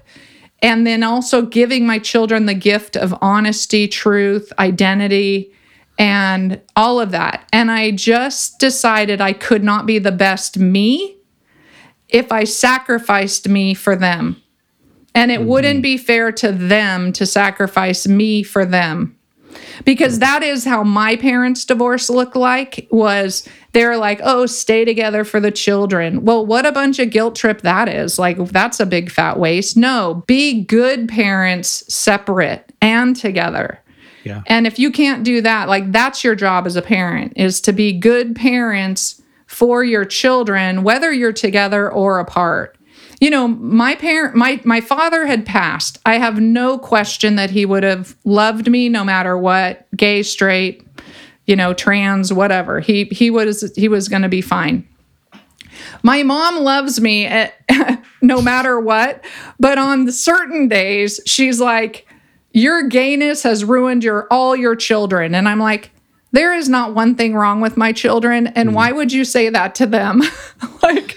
[0.61, 5.51] and then also giving my children the gift of honesty, truth, identity,
[5.97, 7.47] and all of that.
[7.51, 11.17] And I just decided I could not be the best me
[12.09, 14.41] if I sacrificed me for them.
[15.15, 15.49] And it mm-hmm.
[15.49, 19.17] wouldn't be fair to them to sacrifice me for them.
[19.85, 25.23] Because that is how my parents' divorce looked like was they're like, "Oh, stay together
[25.23, 28.19] for the children." Well, what a bunch of guilt trip that is.
[28.19, 29.77] Like that's a big fat waste.
[29.77, 33.79] No, be good parents separate and together.
[34.23, 34.43] Yeah.
[34.47, 37.73] And if you can't do that, like that's your job as a parent is to
[37.73, 42.77] be good parents for your children whether you're together or apart.
[43.21, 45.99] You know, my parent my my father had passed.
[46.05, 50.85] I have no question that he would have loved me no matter what, gay, straight,
[51.45, 52.79] you know, trans, whatever.
[52.81, 54.87] He he was he was going to be fine.
[56.03, 59.23] My mom loves me eh, at, no matter what,
[59.59, 62.07] but on certain days she's like
[62.53, 65.91] your gayness has ruined your all your children and i'm like
[66.31, 68.75] there is not one thing wrong with my children and mm-hmm.
[68.75, 70.21] why would you say that to them?
[70.83, 71.15] Like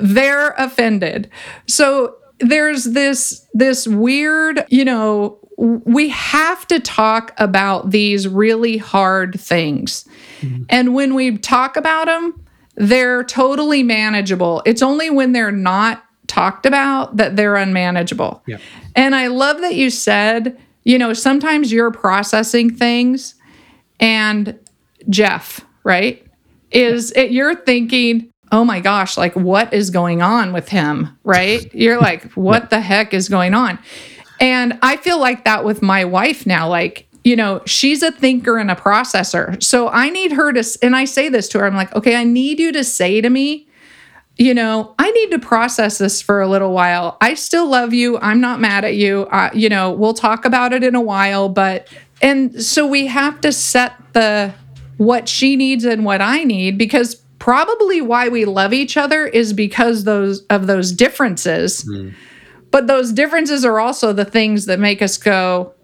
[0.00, 1.30] they're offended.
[1.68, 9.38] So there's this this weird you know we have to talk about these really hard
[9.38, 10.08] things.
[10.40, 10.64] Mm-hmm.
[10.68, 14.60] And when we talk about them they're totally manageable.
[14.66, 18.42] It's only when they're not talked about that they're unmanageable.
[18.46, 18.58] Yeah.
[18.96, 23.36] and I love that you said, you know, sometimes you're processing things
[24.00, 24.58] and
[25.08, 26.26] Jeff, right?
[26.70, 31.72] Is it you're thinking, oh my gosh, like what is going on with him, right?
[31.74, 33.78] You're like, what the heck is going on?
[34.40, 36.68] And I feel like that with my wife now.
[36.68, 39.60] Like, you know, she's a thinker and a processor.
[39.62, 42.24] So I need her to, and I say this to her I'm like, okay, I
[42.24, 43.66] need you to say to me,
[44.36, 47.16] you know, I need to process this for a little while.
[47.20, 48.18] I still love you.
[48.18, 49.22] I'm not mad at you.
[49.30, 51.88] Uh, you know, we'll talk about it in a while, but,
[52.24, 54.54] and so we have to set the,
[54.96, 59.52] what she needs and what I need because probably why we love each other is
[59.52, 61.84] because those of those differences.
[61.84, 62.14] Mm.
[62.70, 65.74] But those differences are also the things that make us go,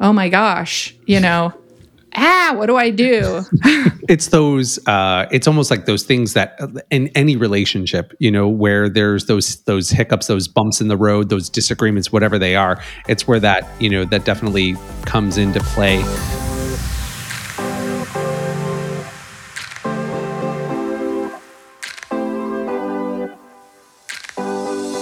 [0.00, 1.54] oh my gosh, you know,
[2.16, 3.42] ah, what do I do?
[4.08, 6.58] it's those, uh, it's almost like those things that
[6.90, 11.28] in any relationship, you know, where there's those, those hiccups, those bumps in the road,
[11.28, 16.02] those disagreements, whatever they are, it's where that, you know, that definitely comes into play.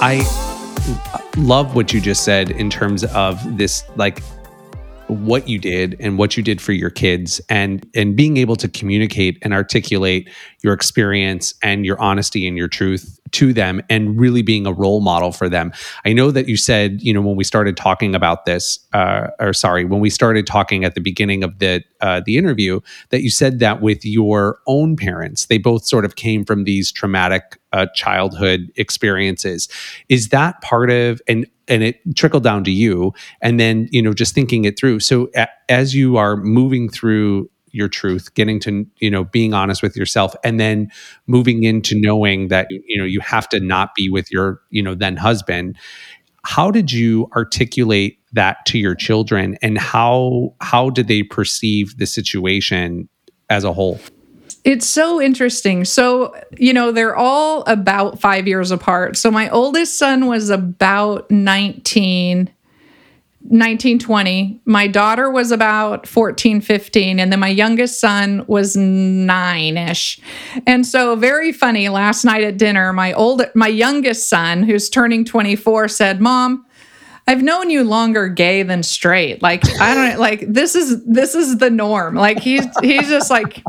[0.08, 0.22] I
[1.36, 4.22] love what you just said in terms of this like
[5.08, 8.68] what you did and what you did for your kids and and being able to
[8.68, 10.28] communicate and articulate
[10.62, 15.00] your experience and your honesty and your truth to them and really being a role
[15.00, 15.72] model for them.
[16.04, 19.52] I know that you said, you know, when we started talking about this, uh, or
[19.52, 23.30] sorry, when we started talking at the beginning of the uh, the interview, that you
[23.30, 27.86] said that with your own parents, they both sort of came from these traumatic uh,
[27.94, 29.68] childhood experiences.
[30.08, 33.12] Is that part of and and it trickled down to you,
[33.42, 35.00] and then you know just thinking it through.
[35.00, 39.82] So a, as you are moving through your truth getting to you know being honest
[39.82, 40.90] with yourself and then
[41.26, 44.94] moving into knowing that you know you have to not be with your you know
[44.94, 45.76] then husband
[46.42, 52.06] how did you articulate that to your children and how how did they perceive the
[52.06, 53.10] situation
[53.50, 54.00] as a whole
[54.64, 55.85] it's so interesting.
[55.85, 59.16] So, you know, they're all about five years apart.
[59.16, 62.50] So, my oldest son was about 19
[63.48, 64.61] 1920.
[64.64, 70.18] My daughter was about 14, 15, and then my youngest son was nine ish.
[70.66, 71.88] And so, very funny.
[71.88, 76.66] Last night at dinner, my old, my youngest son, who's turning 24, said, "Mom,
[77.28, 79.42] I've known you longer gay than straight.
[79.42, 82.14] Like I don't like this is this is the norm.
[82.14, 83.64] Like he's he's just like,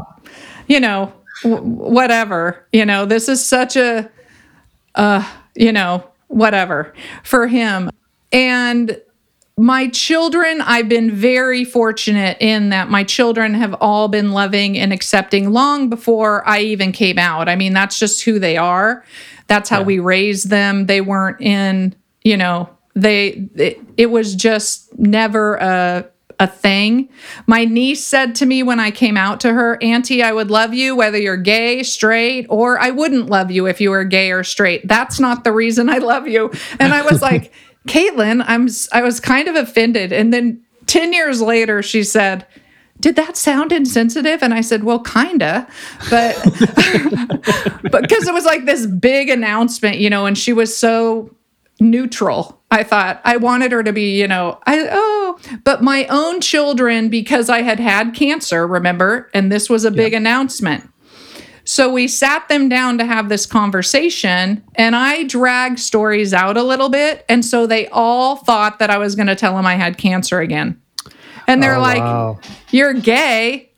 [0.68, 2.66] you know, w- whatever.
[2.72, 4.10] You know, this is such a,
[4.96, 7.90] uh, you know, whatever for him."
[8.32, 9.02] And
[9.58, 14.94] my children, I've been very fortunate in that my children have all been loving and
[14.94, 17.50] accepting long before I even came out.
[17.50, 19.04] I mean, that's just who they are.
[19.48, 19.86] That's how yeah.
[19.86, 20.86] we raised them.
[20.86, 26.06] They weren't in, you know, they it, it was just never a
[26.40, 27.10] a thing.
[27.48, 30.74] My niece said to me when I came out to her, Auntie, I would love
[30.74, 34.44] you whether you're gay, straight, or I wouldn't love you if you were gay or
[34.44, 34.88] straight.
[34.88, 36.52] That's not the reason I love you.
[36.80, 37.52] And I was like,
[37.88, 40.12] Caitlin, I'm I was kind of offended.
[40.12, 42.46] And then 10 years later, she said,
[43.00, 44.42] did that sound insensitive?
[44.42, 45.68] And I said, well, kinda,
[46.10, 46.36] but
[47.92, 51.36] but because it was like this big announcement, you know, and she was so
[51.80, 52.62] neutral.
[52.70, 57.10] I thought I wanted her to be, you know, I oh, but my own children
[57.10, 60.90] because I had had cancer, remember, and this was a big announcement.
[61.68, 66.64] So we sat them down to have this conversation, and I dragged stories out a
[66.64, 67.26] little bit.
[67.28, 70.40] And so they all thought that I was going to tell them I had cancer
[70.40, 70.82] again.
[71.46, 72.40] And they're oh, like, wow.
[72.72, 73.70] You're gay.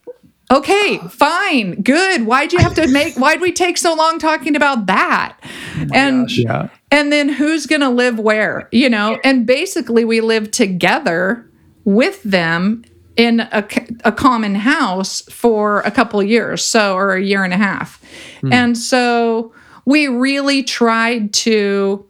[0.51, 2.25] Okay, fine, good.
[2.25, 5.37] Why'd you have to make, why'd we take so long talking about that?
[5.43, 6.69] Oh and, gosh, yeah.
[6.89, 9.19] and then who's going to live where, you know?
[9.23, 11.47] And basically, we live together
[11.85, 12.83] with them
[13.15, 13.67] in a,
[14.03, 18.03] a common house for a couple years, so or a year and a half.
[18.41, 18.51] Hmm.
[18.51, 19.53] And so
[19.85, 22.05] we really tried to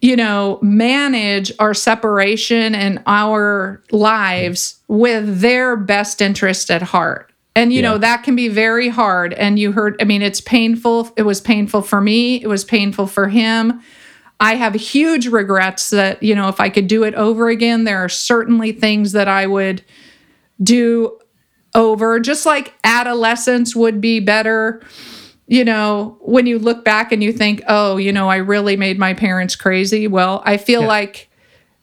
[0.00, 7.32] you know, manage our separation and our lives with their best interest at heart.
[7.56, 7.90] And, you yeah.
[7.90, 9.32] know, that can be very hard.
[9.34, 11.12] And you heard, I mean, it's painful.
[11.16, 13.80] It was painful for me, it was painful for him.
[14.40, 18.04] I have huge regrets that, you know, if I could do it over again, there
[18.04, 19.82] are certainly things that I would
[20.62, 21.18] do
[21.74, 24.82] over, just like adolescence would be better.
[25.46, 28.98] You know, when you look back and you think, oh, you know, I really made
[28.98, 30.08] my parents crazy.
[30.08, 30.88] Well, I feel yeah.
[30.88, 31.30] like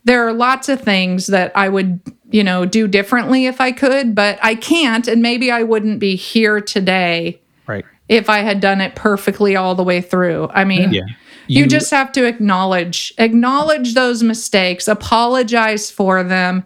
[0.04, 2.00] there are lots of things that I would,
[2.32, 5.08] you know, do differently if I could, but I can't.
[5.08, 7.42] And maybe I wouldn't be here today.
[7.68, 7.86] Right.
[8.10, 10.50] If I had done it perfectly all the way through.
[10.54, 11.04] I mean, yeah.
[11.48, 16.66] You, you just have to acknowledge acknowledge those mistakes, apologize for them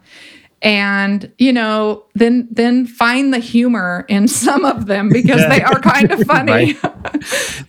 [0.61, 5.79] and you know then then find the humor in some of them because they are
[5.79, 7.23] kind of funny right.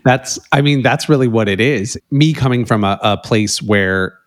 [0.05, 4.19] that's i mean that's really what it is me coming from a, a place where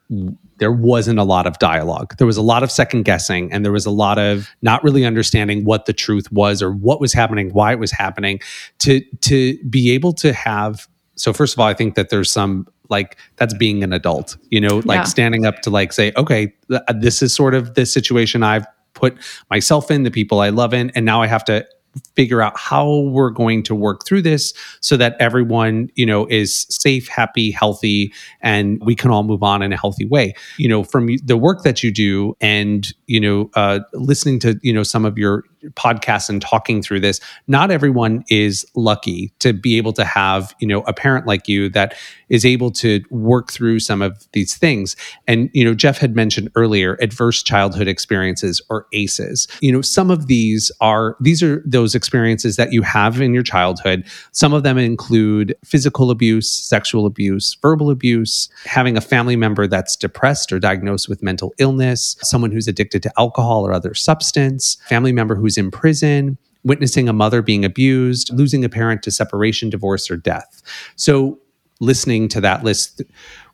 [0.60, 2.16] there wasn't a lot of dialogue.
[2.18, 5.06] There was a lot of second guessing and there was a lot of not really
[5.06, 8.40] understanding what the truth was or what was happening, why it was happening.
[8.80, 12.68] To to be able to have so first of all, I think that there's some
[12.90, 15.04] like that's being an adult, you know, like Yeah.
[15.04, 19.18] standing up to like say, okay, th- this is sort of the situation I've put
[19.50, 21.66] myself in, the people I love in, and now I have to
[22.16, 26.66] figure out how we're going to work through this so that everyone you know is
[26.70, 30.34] safe happy healthy and we can all move on in a healthy way.
[30.58, 34.74] You know from the work that you do and you know uh, listening to you
[34.74, 39.78] know some of your podcasts and talking through this not everyone is lucky to be
[39.78, 41.96] able to have you know a parent like you that
[42.30, 44.96] is able to work through some of these things.
[45.28, 49.48] And you know jeff had mentioned earlier adverse childhood experiences or ACEs.
[49.62, 53.44] You know some of these are these are those experiences that you have in your
[53.44, 54.06] childhood.
[54.32, 59.96] Some of them include physical abuse sexual abuse verbal abuse having a family member that's
[59.96, 65.12] depressed or diagnosed with mental illness someone who's addicted to alcohol or other substance family
[65.12, 70.10] member who's in prison witnessing a mother being abused losing a parent to separation divorce
[70.12, 70.62] or death
[70.96, 71.40] so
[71.80, 73.02] listening to that list,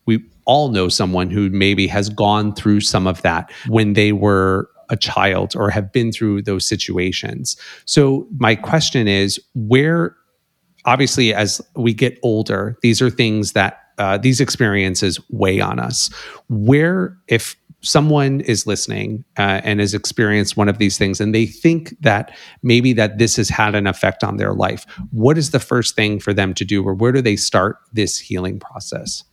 [0.05, 4.69] we all know someone who maybe has gone through some of that when they were
[4.89, 7.57] a child or have been through those situations.
[7.85, 10.15] So, my question is where,
[10.85, 16.13] obviously, as we get older, these are things that uh, these experiences weigh on us.
[16.49, 17.55] Where, if
[17.85, 22.35] someone is listening uh, and has experienced one of these things and they think that
[22.63, 26.19] maybe that this has had an effect on their life what is the first thing
[26.19, 29.23] for them to do or where do they start this healing process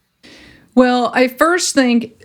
[0.74, 2.22] Well, I first think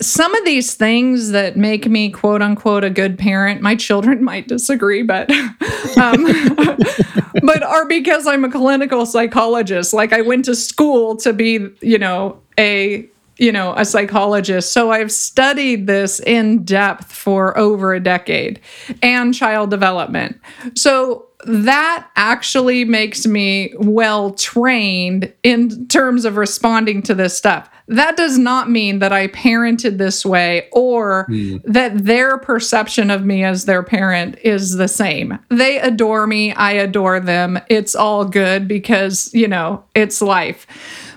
[0.00, 4.46] some of these things that make me quote unquote a good parent, my children might
[4.46, 5.28] disagree, but
[6.00, 6.24] um,
[7.42, 9.92] but are because I'm a clinical psychologist.
[9.92, 13.08] Like I went to school to be, you know, a
[13.40, 14.72] you know, a psychologist.
[14.72, 18.60] So I've studied this in depth for over a decade
[19.02, 20.38] and child development.
[20.76, 27.70] So that actually makes me well trained in terms of responding to this stuff.
[27.88, 31.56] That does not mean that I parented this way or hmm.
[31.64, 35.38] that their perception of me as their parent is the same.
[35.48, 37.58] They adore me, I adore them.
[37.70, 40.66] It's all good because, you know, it's life.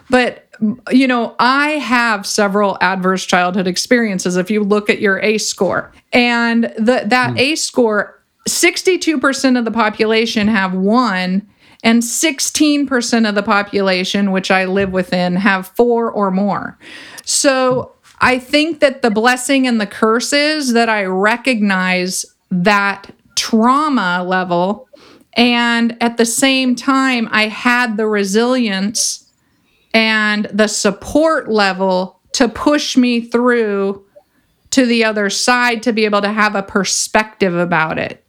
[0.09, 0.42] But
[0.91, 4.37] you know, I have several adverse childhood experiences.
[4.37, 7.37] If you look at your ACE score, and the, that hmm.
[7.37, 11.47] ACE score, 62% of the population have one,
[11.83, 16.77] and 16% of the population, which I live within, have four or more.
[17.25, 24.23] So I think that the blessing and the curse is that I recognize that trauma
[24.25, 24.87] level.
[25.35, 29.22] And at the same time, I had the resilience
[29.93, 34.05] and the support level to push me through
[34.71, 38.25] to the other side to be able to have a perspective about it.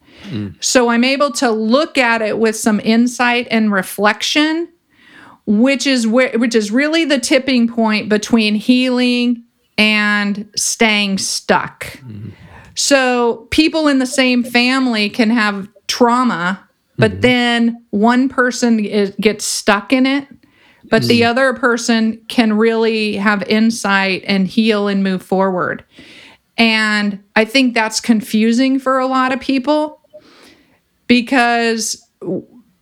[0.60, 4.68] So I'm able to look at it with some insight and reflection,
[5.46, 9.44] which is where which is really the tipping point between healing
[9.76, 11.98] and staying stuck.
[12.74, 17.20] So people in the same family can have trauma, but mm-hmm.
[17.20, 20.26] then one person is, gets stuck in it
[20.90, 21.28] but the mm.
[21.28, 25.84] other person can really have insight and heal and move forward.
[26.56, 30.00] And I think that's confusing for a lot of people
[31.06, 32.06] because,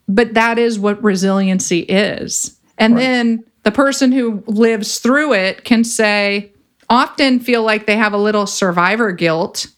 [0.08, 2.58] but that is what resiliency is.
[2.78, 6.52] And then the person who lives through it can say,
[6.90, 9.68] often feel like they have a little survivor guilt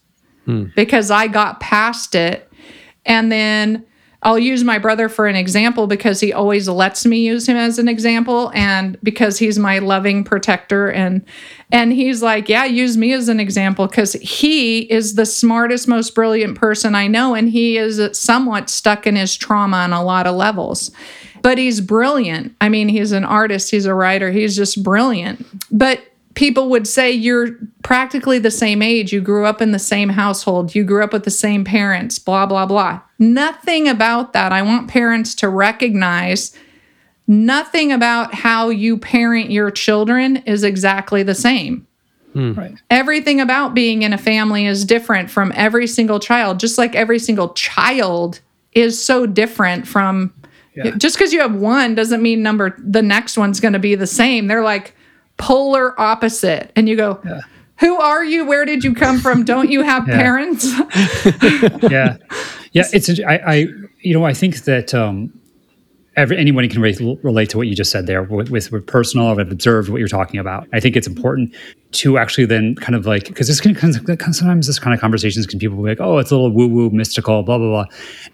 [0.45, 0.65] hmm.
[0.75, 2.51] because I got past it.
[3.05, 3.85] And then
[4.25, 7.77] I'll use my brother for an example because he always lets me use him as
[7.77, 11.23] an example and because he's my loving protector and
[11.71, 16.15] and he's like, "Yeah, use me as an example cuz he is the smartest most
[16.15, 20.25] brilliant person I know and he is somewhat stuck in his trauma on a lot
[20.25, 20.89] of levels."
[21.43, 22.55] But he's brilliant.
[22.59, 25.45] I mean, he's an artist, he's a writer, he's just brilliant.
[25.71, 26.01] But
[26.33, 29.13] people would say you're practically the same age.
[29.13, 30.73] You grew up in the same household.
[30.73, 33.01] You grew up with the same parents, blah, blah, blah.
[33.17, 34.51] Nothing about that.
[34.51, 36.55] I want parents to recognize
[37.27, 41.87] nothing about how you parent your children is exactly the same.
[42.33, 42.53] Hmm.
[42.53, 42.75] Right.
[42.89, 47.19] Everything about being in a family is different from every single child, just like every
[47.19, 48.41] single child
[48.73, 50.33] is so different from
[50.75, 50.91] yeah.
[50.97, 54.05] just because you have one doesn't mean number the next one's going to be the
[54.05, 54.47] same.
[54.47, 54.93] They're like
[55.37, 56.71] polar opposite.
[56.75, 57.21] And you go,
[57.79, 58.45] who are you?
[58.45, 59.43] Where did you come from?
[59.43, 60.65] Don't you have parents?
[61.89, 62.17] yeah
[62.75, 63.67] yeah it's i i
[64.01, 65.31] you know i think that um
[66.15, 69.27] every, anyone can relate, relate to what you just said there with, with, with personal.
[69.27, 70.67] I've observed what you're talking about.
[70.73, 71.53] I think it's important
[71.93, 73.75] to actually then kind of like because this can
[74.33, 76.89] sometimes this kind of conversations can people be like, oh, it's a little woo woo
[76.89, 77.85] mystical, blah blah blah.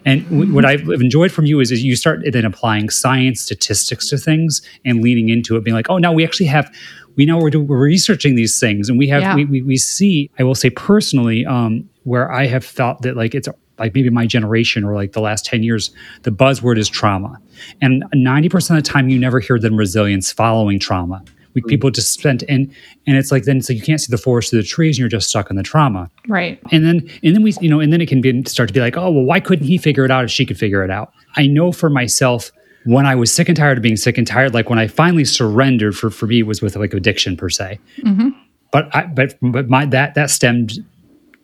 [0.05, 0.53] And mm-hmm.
[0.53, 4.61] what I've enjoyed from you is, is you start then applying science, statistics to things
[4.85, 6.73] and leaning into it, being like, oh, now we actually have
[7.15, 9.35] we know we're, doing, we're researching these things and we have yeah.
[9.35, 13.35] we, we, we see i will say personally um, where i have felt that like
[13.35, 13.47] it's
[13.81, 15.91] like maybe my generation or like the last 10 years
[16.21, 17.37] the buzzword is trauma.
[17.81, 21.23] And 90% of the time you never hear the resilience following trauma.
[21.53, 21.67] We, mm.
[21.67, 22.73] people just spent and
[23.07, 25.09] and it's like then so you can't see the forest through the trees and you're
[25.09, 26.09] just stuck in the trauma.
[26.29, 26.61] Right.
[26.71, 28.79] And then and then we you know and then it can be start to be
[28.79, 31.11] like oh well why couldn't he figure it out if she could figure it out?
[31.35, 32.51] I know for myself
[32.85, 35.25] when I was sick and tired of being sick and tired, like when I finally
[35.25, 37.79] surrendered for for me it was with like addiction per se.
[37.99, 38.29] Mm-hmm.
[38.71, 40.73] But I, but but my that that stemmed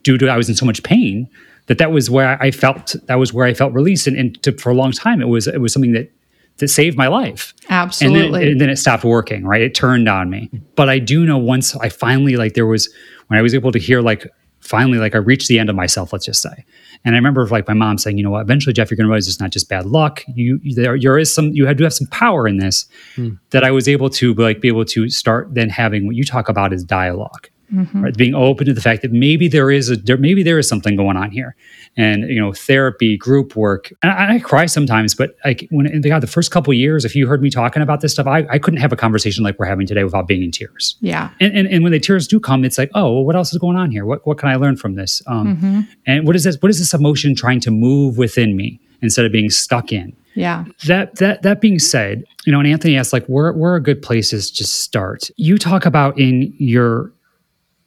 [0.04, 1.30] due to I was in so much pain
[1.68, 4.54] that that was where I felt that was where I felt released, and, and to,
[4.54, 6.12] for a long time it was it was something that
[6.58, 7.54] that saved my life.
[7.70, 8.24] Absolutely.
[8.24, 9.62] And then, and then, it stopped working, right?
[9.62, 10.50] It turned on me.
[10.76, 12.92] But I do know once I finally like there was
[13.28, 14.28] when I was able to hear like
[14.68, 16.66] finally like I reached the end of myself, let's just say.
[17.06, 19.28] And I remember like my mom saying, you know what, eventually Jeff, you're gonna realize
[19.28, 20.24] it's not just bad luck.
[20.28, 23.36] You there there is some you have to have some power in this hmm.
[23.52, 26.50] that I was able to like be able to start then having what you talk
[26.50, 27.50] about is dialogue.
[27.74, 28.02] Mm-hmm.
[28.02, 28.18] Right?
[28.18, 30.96] Being open to the fact that maybe there is a there, maybe there is something
[30.96, 31.56] going on here,
[31.98, 33.92] and you know therapy, group work.
[34.02, 37.28] And I, I cry sometimes, but like when God, the first couple years, if you
[37.28, 39.86] heard me talking about this stuff, I, I couldn't have a conversation like we're having
[39.86, 40.96] today without being in tears.
[41.02, 41.32] Yeah.
[41.42, 43.58] And, and and when the tears do come, it's like, oh, well, what else is
[43.60, 44.06] going on here?
[44.06, 45.22] What what can I learn from this?
[45.28, 45.82] Um, mm-hmm.
[46.06, 46.58] And what is this?
[46.62, 50.16] What is this emotion trying to move within me instead of being stuck in?
[50.38, 50.66] Yeah.
[50.86, 54.02] That that that being said, you know, and Anthony asked like where where are good
[54.04, 55.32] places to start?
[55.36, 57.12] You talk about in your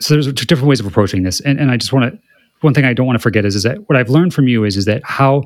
[0.01, 1.41] so there's different ways of approaching this.
[1.41, 2.19] And, and i just want to
[2.61, 4.65] one thing i don't want to forget is, is that what i've learned from you
[4.65, 5.45] is, is that how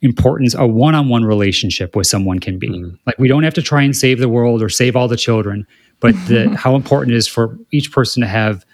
[0.00, 2.68] important a one-on-one relationship with someone can be.
[2.68, 2.98] Mm.
[3.06, 5.66] like we don't have to try and save the world or save all the children
[6.00, 8.64] but the, how important it is for each person to have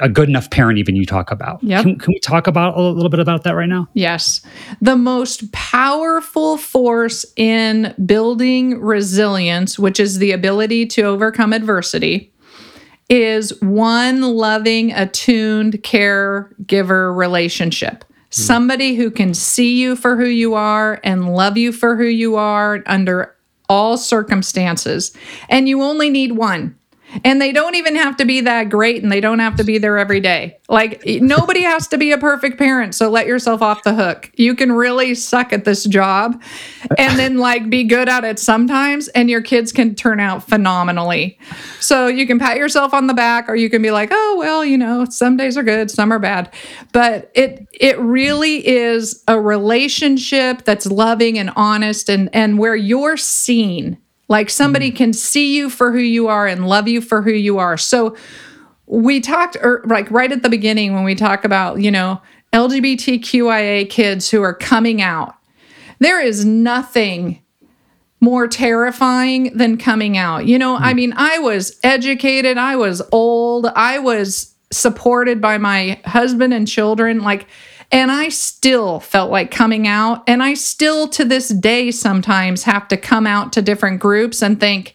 [0.00, 1.62] a good enough parent even you talk about.
[1.62, 1.82] Yep.
[1.82, 3.88] Can, can we talk about a little bit about that right now?
[3.94, 4.42] Yes.
[4.80, 12.32] The most powerful force in building resilience which is the ability to overcome adversity
[13.08, 18.04] is one loving, attuned caregiver relationship.
[18.04, 18.14] Hmm.
[18.30, 22.36] Somebody who can see you for who you are and love you for who you
[22.36, 23.34] are under
[23.68, 25.14] all circumstances.
[25.48, 26.77] And you only need one.
[27.24, 29.78] And they don't even have to be that great and they don't have to be
[29.78, 30.58] there every day.
[30.68, 34.30] Like nobody has to be a perfect parent, so let yourself off the hook.
[34.34, 36.42] You can really suck at this job
[36.98, 41.38] and then like be good at it sometimes and your kids can turn out phenomenally.
[41.80, 44.64] So you can pat yourself on the back or you can be like, "Oh, well,
[44.64, 46.52] you know, some days are good, some are bad."
[46.92, 53.16] But it it really is a relationship that's loving and honest and and where you're
[53.16, 53.98] seen
[54.28, 54.96] like somebody mm.
[54.96, 57.76] can see you for who you are and love you for who you are.
[57.76, 58.16] So
[58.86, 62.20] we talked or er, like right at the beginning when we talk about, you know,
[62.52, 65.34] LGBTQIA kids who are coming out.
[65.98, 67.42] There is nothing
[68.20, 70.46] more terrifying than coming out.
[70.46, 70.80] You know, mm.
[70.80, 76.66] I mean, I was educated, I was old, I was supported by my husband and
[76.68, 77.20] children.
[77.20, 77.46] Like,
[77.90, 80.22] and I still felt like coming out.
[80.26, 84.60] And I still, to this day, sometimes have to come out to different groups and
[84.60, 84.94] think,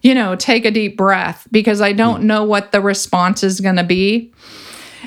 [0.00, 2.26] you know, take a deep breath because I don't hmm.
[2.26, 4.32] know what the response is going to be.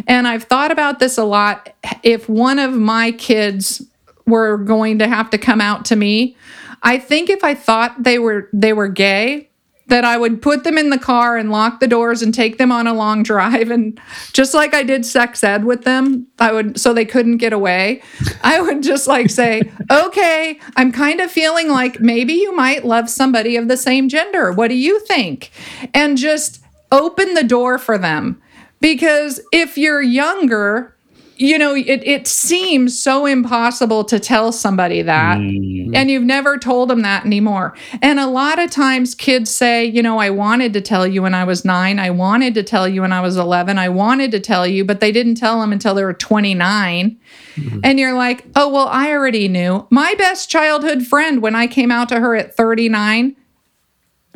[0.07, 1.73] And I've thought about this a lot.
[2.03, 3.81] If one of my kids
[4.27, 6.35] were going to have to come out to me,
[6.83, 9.49] I think if I thought they were they were gay,
[9.87, 12.71] that I would put them in the car and lock the doors and take them
[12.71, 13.69] on a long drive.
[13.69, 13.99] And
[14.33, 18.01] just like I did sex ed with them, I would, so they couldn't get away,
[18.43, 23.09] I would just like say, okay, I'm kind of feeling like maybe you might love
[23.09, 24.51] somebody of the same gender.
[24.51, 25.51] What do you think?
[25.93, 28.41] And just open the door for them.
[28.81, 30.94] Because if you're younger,
[31.37, 35.37] you know, it, it seems so impossible to tell somebody that.
[35.37, 35.95] Mm.
[35.95, 37.75] And you've never told them that anymore.
[38.01, 41.33] And a lot of times kids say, you know, I wanted to tell you when
[41.33, 41.99] I was nine.
[41.99, 43.77] I wanted to tell you when I was 11.
[43.77, 47.19] I wanted to tell you, but they didn't tell them until they were 29.
[47.55, 47.79] Mm-hmm.
[47.83, 49.87] And you're like, oh, well, I already knew.
[49.89, 53.35] My best childhood friend, when I came out to her at 39,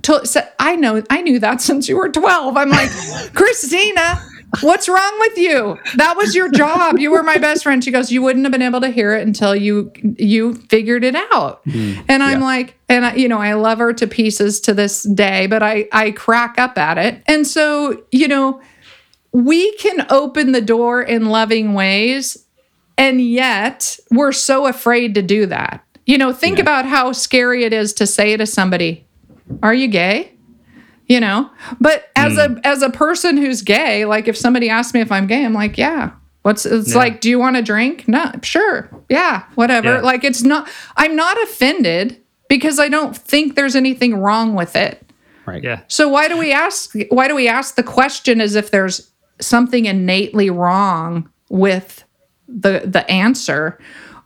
[0.03, 2.57] to, said, I know, I knew that since you were 12.
[2.57, 2.89] I'm like,
[3.33, 4.21] Christina,
[4.61, 5.77] What's wrong with you?
[5.97, 6.97] That was your job.
[6.97, 7.83] You were my best friend.
[7.83, 11.15] She goes, You wouldn't have been able to hear it until you you figured it
[11.33, 11.63] out.
[11.65, 12.45] Mm, and I'm yeah.
[12.45, 15.87] like, and I, you know, I love her to pieces to this day, but I
[15.91, 17.21] I crack up at it.
[17.27, 18.61] And so, you know,
[19.31, 22.37] we can open the door in loving ways,
[22.97, 27.73] and yet we're so afraid to do that You know, think about how scary it
[27.73, 29.05] is to say to somebody,
[29.61, 30.33] "Are you gay?"
[31.09, 31.49] You know,
[31.81, 32.59] but as a hmm.
[32.63, 35.77] as a person who's gay, like if somebody asks me if I'm gay, I'm like,
[35.77, 36.11] "Yeah."
[36.43, 36.97] What's it's Yeah.
[36.97, 38.07] like, do you want a drink?
[38.07, 38.89] No, sure.
[39.09, 39.95] Yeah, whatever.
[39.95, 40.01] Yeah.
[40.01, 45.05] Like it's not I'm not offended because I don't think there's anything wrong with it.
[45.45, 45.63] Right.
[45.63, 45.81] Yeah.
[45.87, 49.09] So why do we ask why do we ask the question as if there's
[49.41, 52.03] something innately wrong with
[52.47, 53.79] the the answer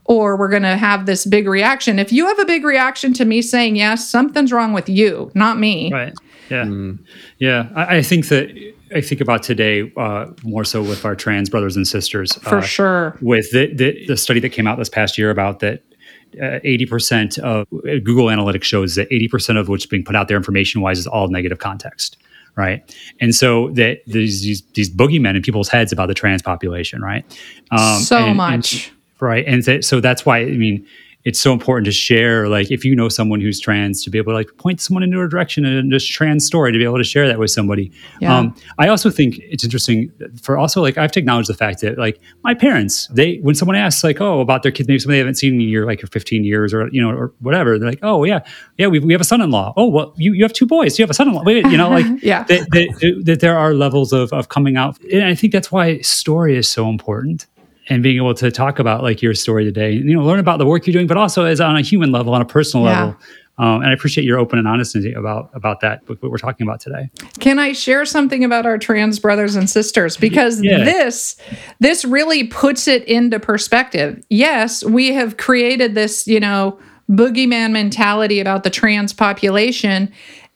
[0.06, 1.98] or we're going to have this big reaction.
[1.98, 5.58] If you have a big reaction to me saying yes, something's wrong with you, not
[5.58, 5.92] me.
[5.94, 6.14] Right.
[6.50, 6.91] Yeah.
[7.39, 7.70] Yeah.
[7.76, 11.76] I, I think that I think about today uh, more so with our trans brothers
[11.76, 12.36] and sisters.
[12.36, 13.18] For uh, sure.
[13.22, 15.82] With the, the the study that came out this past year about that.
[16.41, 20.28] uh, Eighty percent of Google Analytics shows that eighty percent of what's being put out
[20.28, 22.18] there information-wise is all negative context,
[22.56, 22.82] right?
[23.22, 27.24] And so that there's these these boogeymen in people's heads about the trans population, right?
[27.72, 28.91] Um, so and- and- much.
[29.20, 30.86] right and th- so that's why i mean
[31.26, 34.32] it's so important to share like if you know someone who's trans to be able
[34.32, 37.03] to like point someone into a direction and just trans story to be able to
[37.03, 37.91] share that with somebody.
[38.19, 38.38] Yeah.
[38.38, 40.11] um, i also think it's interesting
[40.41, 43.55] for also like i have to acknowledge the fact that like my parents they when
[43.55, 45.86] someone asks like oh about their kids maybe somebody they haven't seen in a year
[45.86, 48.39] like 15 years or you know or whatever they're like oh yeah
[48.78, 49.74] yeah we, we have a son-in-law.
[49.78, 51.43] Oh well you, you have two boys you have a son-in-law.
[51.43, 52.43] Wait you know like Yeah.
[52.43, 54.99] that, that, that there are levels of, of coming out.
[55.11, 57.47] And i think that's why story is so important
[57.90, 60.66] and being able to talk about like your story today you know learn about the
[60.66, 63.00] work you're doing but also as on a human level on a personal Yeah.
[63.06, 63.18] level
[63.60, 66.80] um, and i appreciate your open and honesty about about that what we're talking about
[66.80, 67.10] today
[67.40, 70.84] Can I share something about our trans brothers and sisters because Yeah.
[70.84, 71.36] this
[71.80, 74.24] this really puts it into perspective.
[74.30, 76.80] Yes, we have created this, you know,
[77.12, 80.10] boogeyman mentality about the trans population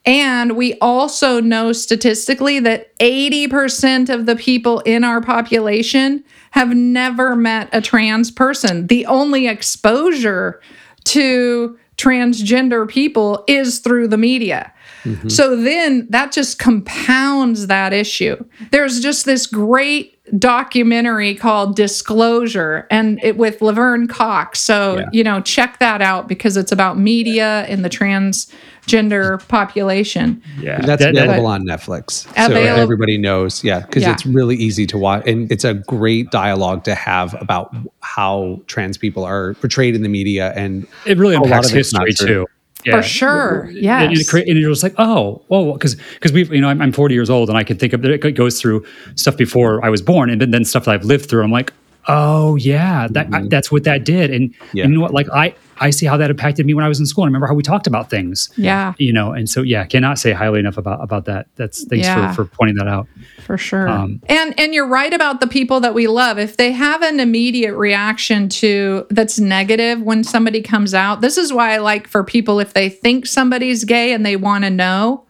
[0.08, 7.36] and we also know statistically that 80% of the people in our population have never
[7.36, 8.88] met a trans person.
[8.88, 10.62] The only exposure
[11.04, 14.74] to transgender people is through the media.
[15.08, 15.30] Mm-hmm.
[15.30, 18.44] So then that just compounds that issue.
[18.72, 24.60] There's just this great documentary called Disclosure and it with Laverne Cox.
[24.60, 25.06] So, Yeah.
[25.14, 30.42] you know, check that out because it's about media and the transgender population.
[30.60, 32.28] yeah That's that- that- available on Netflix.
[32.36, 33.64] So everybody knows.
[33.64, 33.80] Yeah.
[33.80, 34.12] Because Yeah.
[34.14, 35.24] it's really easy to watch.
[35.26, 40.10] And it's a great dialogue to have about how trans people are portrayed in the
[40.10, 40.52] media.
[40.58, 42.46] And it really impacts of it's not history true.
[42.46, 42.52] too
[42.86, 42.98] Yeah.
[42.98, 43.62] For sure.
[43.64, 44.20] And, Yes.
[44.22, 46.92] it, cre- and you're just like, oh, well, because because we've, you know, I'm, I'm
[46.92, 50.02] 40 years old, and I can think of it goes through stuff before I was
[50.02, 51.44] born, and then, then stuff that I've lived through.
[51.44, 51.74] I'm like,
[52.08, 53.48] oh yeah, that I, mm-hmm.
[53.50, 54.84] that's what that did, and Yeah.
[54.84, 55.14] and you know what?
[55.14, 57.24] Like I I see how that impacted me when I was in school.
[57.24, 58.50] I remember how we talked about things.
[58.58, 58.94] Yeah.
[58.98, 61.48] You know, and so yeah, cannot say highly enough about about that.
[61.56, 62.32] That's thanks Yeah.
[62.34, 63.08] for for pointing that out.
[63.46, 63.88] for sure.
[63.88, 66.38] Um, and and you're right about the people that we love.
[66.40, 71.54] If they have an immediate reaction to that's negative when somebody comes out, this is
[71.54, 75.24] why I like for people if they think somebody's gay and they want to know,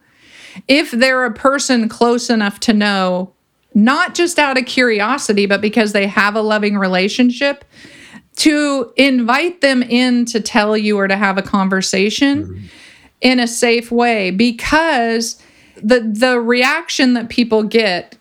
[0.68, 3.34] if they're a person close enough to know,
[3.76, 7.64] not just out of curiosity, but because they have a loving relationship,
[8.38, 12.66] to invite them in to tell you or to have a conversation mm-hmm.
[13.22, 15.42] in a safe way because
[15.76, 18.18] the the reaction that people get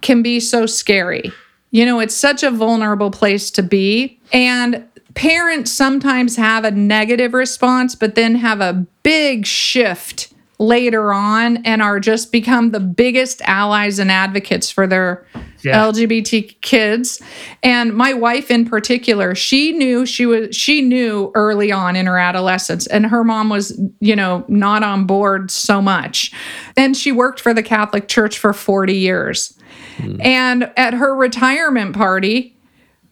[0.00, 1.32] can be so scary.
[1.70, 7.34] You know, it's such a vulnerable place to be and parents sometimes have a negative
[7.34, 13.40] response but then have a big shift later on and are just become the biggest
[13.42, 15.26] allies and advocates for their
[15.64, 15.90] Yeah.
[15.90, 17.22] LGBT kids.
[17.62, 22.18] And my wife in particular, she knew she was she knew early on in her
[22.18, 26.32] adolescence and her mom was, you know, not on board so much.
[26.76, 29.58] And she worked for the Catholic Church for 40 years.
[29.96, 30.20] Hmm.
[30.20, 32.53] And at her retirement party,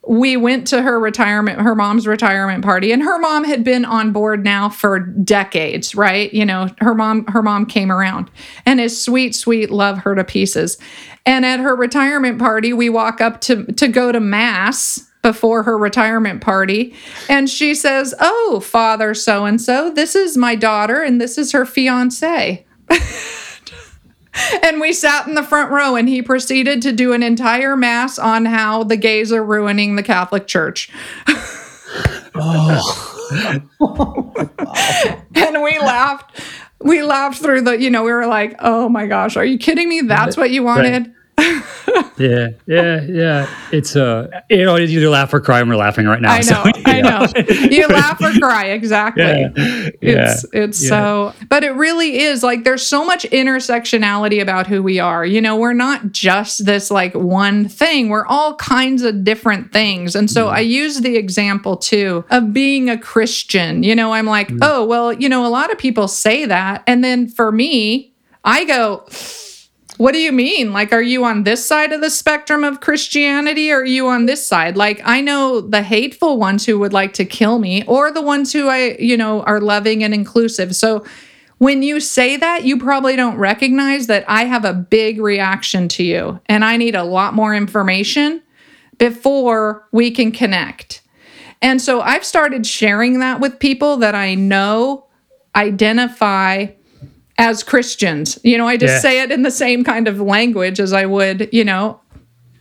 [0.05, 4.11] we went to her retirement her mom's retirement party and her mom had been on
[4.11, 6.33] board now for decades right?
[6.33, 8.29] You know her mom her mom came around.
[8.65, 10.77] And is sweet sweet love her to pieces.
[11.25, 15.77] And at her retirement party we walk up to to go to mass before her
[15.77, 16.93] retirement party.
[17.29, 21.53] And she says oh father so and so this is my daughter and this is
[21.53, 22.65] her fiance
[24.63, 28.17] and we sat in the front row and he proceeded to do an entire mass
[28.17, 30.89] on how the gays are ruining the Catholic Church.
[32.35, 34.33] oh.
[35.35, 36.41] and we laughed.
[36.81, 39.87] We laughed through the, you know, we were like, oh my gosh, are you kidding
[39.87, 40.01] me?
[40.01, 41.13] That's what you wanted?
[42.17, 43.47] yeah, yeah, yeah.
[43.71, 46.31] It's uh, you know, it's either laugh or cry, and we're laughing right now.
[46.31, 47.27] I know, so, I know.
[47.69, 49.23] You laugh or cry, exactly.
[49.23, 50.89] Yeah, It's yeah, it's yeah.
[50.89, 55.25] so, but it really is like there's so much intersectionality about who we are.
[55.25, 58.09] You know, we're not just this like one thing.
[58.09, 60.15] We're all kinds of different things.
[60.15, 63.81] And so I use the example too of being a Christian.
[63.83, 64.59] You know, I'm like, Mm.
[64.61, 68.13] oh well, you know, a lot of people say that, and then for me,
[68.43, 69.03] I go.
[69.97, 70.73] What do you mean?
[70.73, 74.25] Like, are you on this side of the spectrum of Christianity or are you on
[74.25, 74.75] this side?
[74.75, 78.51] Like, I know the hateful ones who would like to kill me or the ones
[78.51, 80.75] who I, you know, are loving and inclusive.
[80.75, 81.05] So
[81.59, 86.03] when you say that, you probably don't recognize that I have a big reaction to
[86.03, 88.41] you and I need a lot more information
[88.97, 91.01] before we can connect.
[91.61, 95.05] And so I've started sharing that with people that I know
[95.55, 96.67] identify
[97.37, 98.37] as Christians.
[98.43, 98.99] You know, I just Yeah.
[98.99, 101.99] say it in the same kind of language as I would, you know,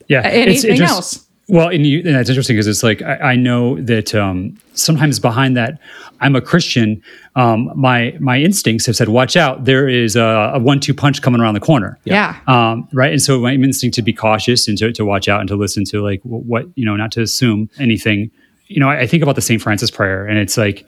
[0.09, 0.21] yeah.
[0.21, 1.27] It's- it anything just- else.
[1.49, 5.19] Well, and, you, and that's interesting because it's like I, I know that um, sometimes
[5.19, 5.79] behind that,
[6.21, 7.03] I'm a Christian.
[7.35, 9.65] Um, my my instincts have said, "Watch out!
[9.65, 12.37] There is a, a one-two punch coming around the corner." Yeah.
[12.47, 13.11] um, right?
[13.11, 15.85] And so my instinct to be cautious and to, to watch out and to listen
[15.87, 18.31] to like wh- what you know, not to assume anything.
[18.69, 19.61] You know, I, I think about the St.
[19.61, 20.87] Francis prayer, and it's like,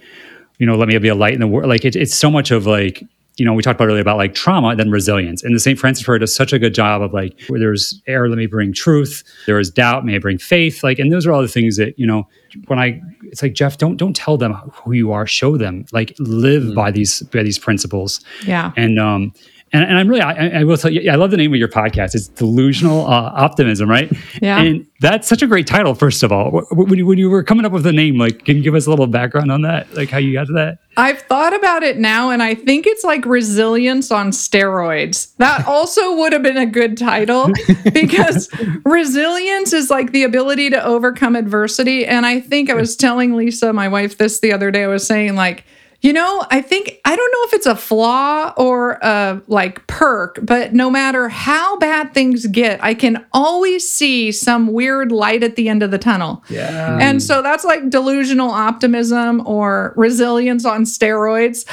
[0.59, 1.69] you know, let me be a light in the world.
[1.69, 3.03] Like it, it's so much of like,
[3.37, 5.43] you know, we talked about earlier about like trauma then resilience.
[5.43, 5.79] And the St.
[5.79, 8.73] Francis prayer does such a good job of like, where there's error, let me bring
[8.73, 9.25] truth.
[9.47, 10.85] There is doubt, may I bring faith.
[10.85, 12.29] Like, and those are all the things that you know.
[12.69, 15.27] When I, it's like Jeff, don't don't tell them who you are.
[15.27, 15.85] Show them.
[15.93, 18.71] Like, live by these by these principles Yeah.
[18.77, 19.33] and um
[19.73, 21.67] and, and I'm really I, I will tell you I love the name of your
[21.67, 22.15] podcast.
[22.15, 24.13] It's delusional uh, optimism, right?
[24.41, 24.61] Yeah.
[24.61, 25.97] And that's such a great title.
[25.97, 28.57] First of all, when you, when you were coming up with the name, like, can
[28.57, 29.93] you give us a little background on that?
[29.97, 30.79] Like how you got to that?
[30.97, 35.35] I've thought about it now, and I think it's like resilience on steroids.
[35.37, 37.51] That also would have been a good title
[37.93, 38.49] because
[38.85, 42.07] resilience is like the ability to overcome adversity.
[42.07, 44.85] And I think I was telling Lisa, my wife, this the other day.
[44.85, 45.65] I was saying, like,
[46.05, 50.39] you know, I think, I don't know if it's a flaw or a like perk,
[50.43, 55.57] but no matter how bad things get, I can always see some weird light at
[55.57, 56.45] the end of the tunnel.
[56.51, 56.99] Yeah.
[57.01, 61.67] And so that's like delusional optimism or resilience on steroids.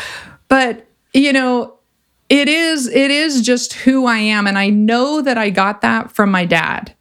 [0.48, 1.78] But, you know,
[2.30, 6.10] it is it is just who I am and I know that I got that
[6.10, 6.96] from my dad.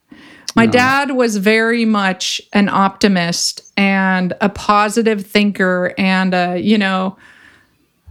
[0.56, 7.16] My dad was very much an optimist and a positive thinker and a, you know,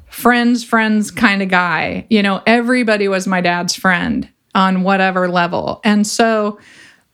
[0.09, 2.05] friends friends kind of guy.
[2.09, 5.81] You know, everybody was my dad's friend on whatever level.
[5.83, 6.59] And so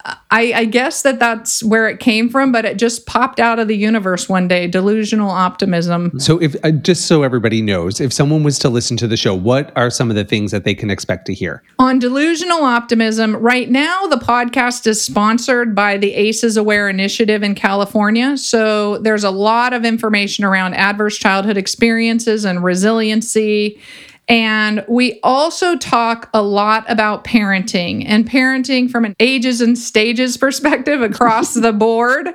[0.05, 3.67] I, I guess that that's where it came from, but it just popped out of
[3.67, 4.67] the universe one day.
[4.67, 6.19] Delusional optimism.
[6.19, 9.33] So, if uh, just so everybody knows, if someone was to listen to the show,
[9.33, 11.63] what are some of the things that they can expect to hear?
[11.79, 17.55] On delusional optimism, right now the podcast is sponsored by the ACEs Aware Initiative in
[17.55, 18.37] California.
[18.37, 23.79] So there's a lot of information around adverse childhood experiences and resiliency.
[24.27, 30.37] And we also talk a lot about parenting and parenting from an ages and stages
[30.45, 32.33] perspective across the board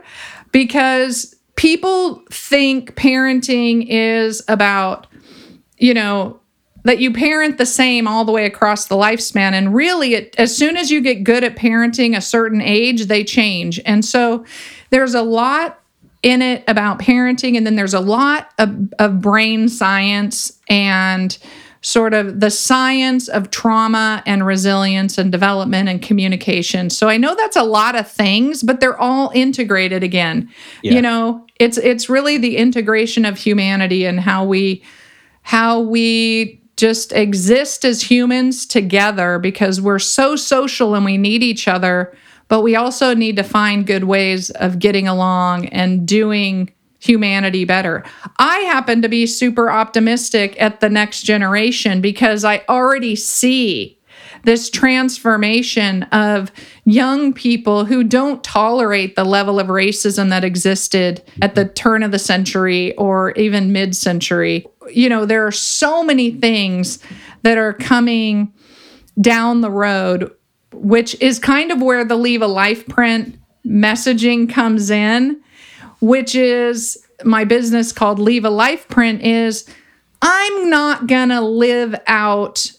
[0.53, 5.07] because people think parenting is about,
[5.79, 6.41] you know,
[6.85, 9.53] that you parent the same all the way across the lifespan.
[9.53, 13.23] And really, it, as soon as you get good at parenting a certain age, they
[13.23, 13.81] change.
[13.85, 14.45] And so
[14.89, 15.81] there's a lot
[16.23, 17.57] in it about parenting.
[17.57, 21.37] And then there's a lot of, of brain science and
[21.83, 26.91] sort of the science of trauma and resilience and development and communication.
[26.91, 30.51] So I know that's a lot of things, but they're all integrated again.
[30.83, 30.93] Yeah.
[30.93, 34.83] You know, it's it's really the integration of humanity and how we
[35.43, 41.69] how we just exist as humans together because we're so social and we need each
[41.69, 42.15] other,
[42.49, 48.05] but we also need to find good ways of getting along and doing humanity better.
[48.39, 53.99] I happen to be super optimistic at the next generation because I already see
[54.45, 56.51] this transformation of
[56.85, 62.11] young people who don't tolerate the level of racism that existed at the turn of
[62.11, 64.67] the century or even mid century.
[64.91, 66.99] You know, there are so many things
[67.43, 68.53] that are coming
[69.21, 70.31] down the road,
[70.73, 75.41] which is kind of where the Leave a Life print messaging comes in,
[76.01, 79.67] which is my business called Leave a Life Print is
[80.23, 82.73] I'm not gonna live out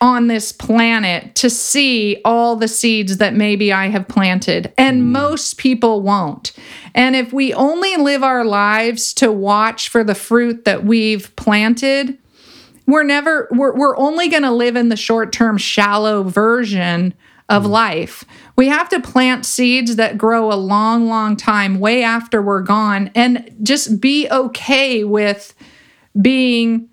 [0.00, 4.72] on this planet to see all the seeds that maybe I have planted.
[4.78, 5.12] And hmm.
[5.12, 6.52] most people won't.
[6.94, 12.18] And if we only live our lives to watch for the fruit that we've planted,
[12.86, 17.14] we're never we're, we're only going to live in the short-term shallow version
[17.48, 17.70] of mm.
[17.70, 18.24] life.
[18.56, 23.10] We have to plant seeds that grow a long, long time, way after we're gone,
[23.14, 25.54] and just be okay with
[26.20, 26.88] being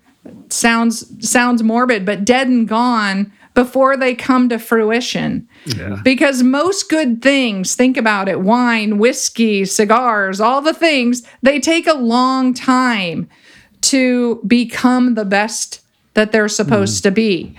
[0.48, 5.48] sounds sounds morbid, but dead and gone before they come to fruition.
[5.64, 6.00] Yeah.
[6.04, 11.86] Because most good things, think about it wine, whiskey, cigars, all the things, they take
[11.86, 13.28] a long time
[13.80, 15.80] to become the best
[16.14, 17.02] that they're supposed mm.
[17.04, 17.56] to be.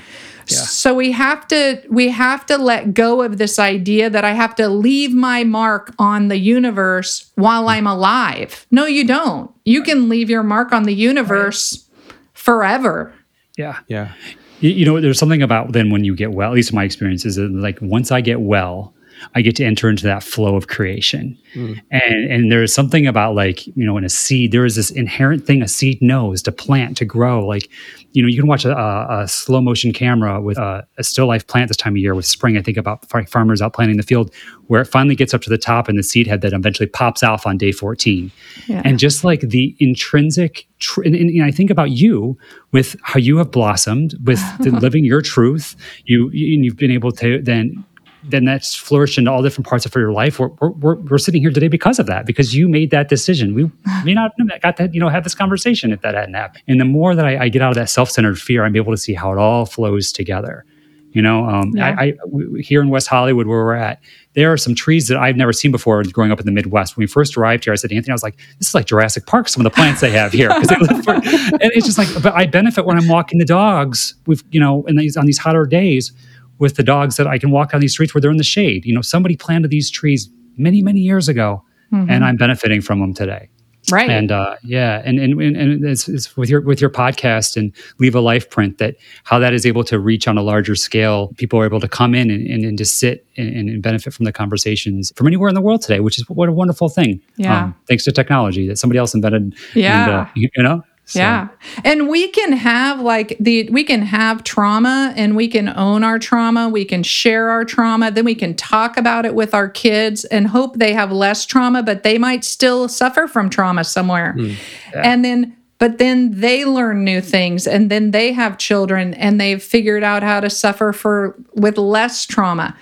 [0.56, 4.56] So we have to we have to let go of this idea that I have
[4.56, 8.66] to leave my mark on the universe while I'm alive.
[8.72, 9.52] No, you don't.
[9.66, 11.88] You can leave your mark on the universe
[12.34, 13.14] forever.
[13.58, 13.80] Yeah.
[13.88, 14.14] Yeah.
[14.60, 16.84] You, you know, there's something about then when you get well, at least in my
[16.84, 18.94] experience, is that like once I get well,
[19.36, 21.38] I get to enter into that flow of creation.
[21.54, 21.74] Hmm.
[21.92, 25.46] And and there's something about like, you know, in a seed, there is this inherent
[25.46, 27.46] thing a seed knows to plant, to grow.
[27.46, 27.70] Like,
[28.12, 31.46] you know, you can watch a, a, slow motion camera with a, a still life
[31.48, 32.58] plant this time of year with spring.
[32.58, 34.34] I think about farmers out planting the field
[34.68, 37.24] where it finally gets up to the top and the seed head that eventually pops
[37.24, 38.32] off on day 14
[38.68, 38.82] Yeah.
[38.84, 42.38] and just like the intrinsic tr- and, and i think about you
[42.72, 46.92] with how you have blossomed with the living your truth you you- and you've been
[46.92, 47.84] able to then
[48.24, 51.52] then that's flourished into all different parts of your life we're, we're, we're, sitting here
[51.52, 53.70] today because of that because you made that decision we
[54.04, 56.80] may not have got to you know have this conversation if that hadn't happened and
[56.80, 59.14] the more that I, I get out of that self-centered fear i'm able to see
[59.14, 60.66] how it all flows together
[61.12, 61.96] you know um, Yeah.
[61.98, 64.02] I, I we- here in west hollywood where we're at
[64.34, 66.96] there are some trees that I've never seen before growing up in the Midwest.
[66.96, 68.86] When we first arrived here, I said to Anthony, I was like, this is like
[68.86, 70.50] Jurassic Park, some of the plants they have here.
[70.50, 74.44] they for- and it's just like, but I benefit when I'm walking the dogs with,
[74.52, 76.12] you know, in these, on these hotter days
[76.60, 78.86] with the dogs that I can walk on these streets where they're in the shade.
[78.86, 83.14] You know, somebody planted these trees many, many years ago, and I'm benefiting from them
[83.14, 83.50] today.
[83.90, 84.10] Right.
[84.10, 88.16] And uh, yeah, and and and, it's, it's with your with your podcast and leave
[88.16, 91.30] a life print that how that is able to reach on a larger scale.
[91.38, 94.26] People are able to come in and, and, and just sit and, and benefit from
[94.26, 97.12] the conversations from anywhere in the world today, which is what a wonderful thing.
[97.14, 97.72] Um, Yeah.
[97.88, 99.56] thanks to technology that somebody else invented.
[99.74, 100.04] Yeah.
[100.04, 100.84] And, uh, you know.
[101.08, 101.48] So, Yeah.
[101.86, 106.20] And we can have like the we can have trauma and we can own our
[106.20, 110.26] trauma, we can share our trauma, then we can talk about it with our kids
[110.26, 114.34] and hope they have less trauma, but they might still suffer from trauma somewhere.
[114.34, 114.54] Hmm.
[114.96, 119.64] And then but then they learn new things and then they have children and they've
[119.64, 122.76] figured out how to suffer for with less trauma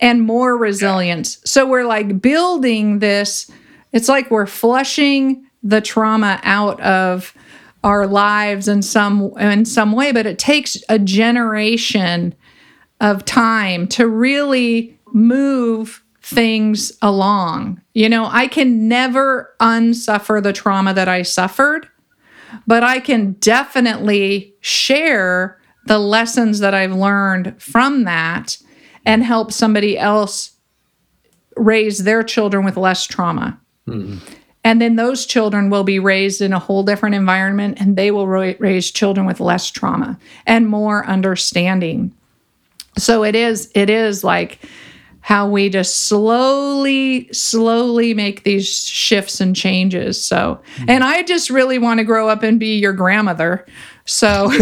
[0.00, 1.38] and more resilience.
[1.44, 3.50] So we're like building this
[3.92, 7.34] it's like we're flushing the trauma out of
[7.82, 12.34] our lives in some in some way but it takes a generation
[13.00, 17.80] of time to really move things along.
[17.94, 21.88] You know i can never unsuffer the trauma that i suffered
[22.66, 28.58] but i can definitely share the lessons that i've learned from that
[29.04, 30.52] and help somebody else
[31.56, 34.18] raise their children with less trauma mm-hmm.
[34.62, 38.26] And then those children will be raised in a whole different environment and they will
[38.26, 42.12] raise children with less trauma and more understanding.
[42.98, 44.58] So it is it is like
[45.22, 50.22] how we just slowly slowly make these shifts and changes.
[50.22, 50.90] So mm-hmm.
[50.90, 53.64] and I just really want to grow up and be your grandmother.
[54.04, 54.50] So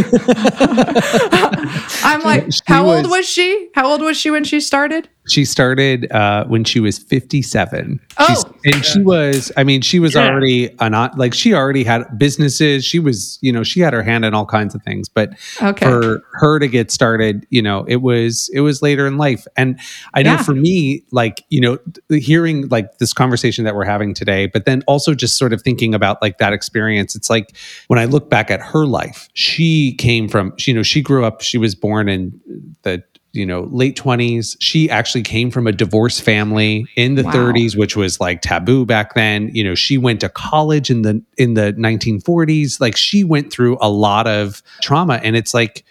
[2.05, 3.70] I'm like how old was she?
[3.74, 5.09] How old was she when she started?
[5.28, 8.00] She started uh, when she was 57.
[8.26, 8.54] She's- Oh.
[8.64, 10.26] and she was, I mean, she was Yeah.
[10.28, 12.84] already an, like, she already had businesses.
[12.84, 15.08] She was, you know, she had her hand in all kinds of things.
[15.08, 15.30] But
[15.62, 15.86] Okay.
[15.86, 19.46] for her to get started, you know, it was, it was later in life.
[19.56, 19.78] And
[20.14, 20.42] I know Yeah.
[20.42, 21.78] for me, like, you know,
[22.10, 25.94] hearing like this conversation that we're having today, but then also just sort of thinking
[25.94, 27.54] about like that experience, it's like
[27.88, 31.40] when I look back at her life, she came from, you know, she grew up,
[31.42, 32.40] she was born in
[32.82, 33.02] the,
[33.32, 34.56] you know, late 20s.
[34.58, 37.30] She actually came from a divorced family in the Wow.
[37.32, 39.50] 30s, which was like taboo back then.
[39.52, 42.80] You know, she went to college in the in the 1940s.
[42.80, 45.84] Like she went through a lot of trauma and it's like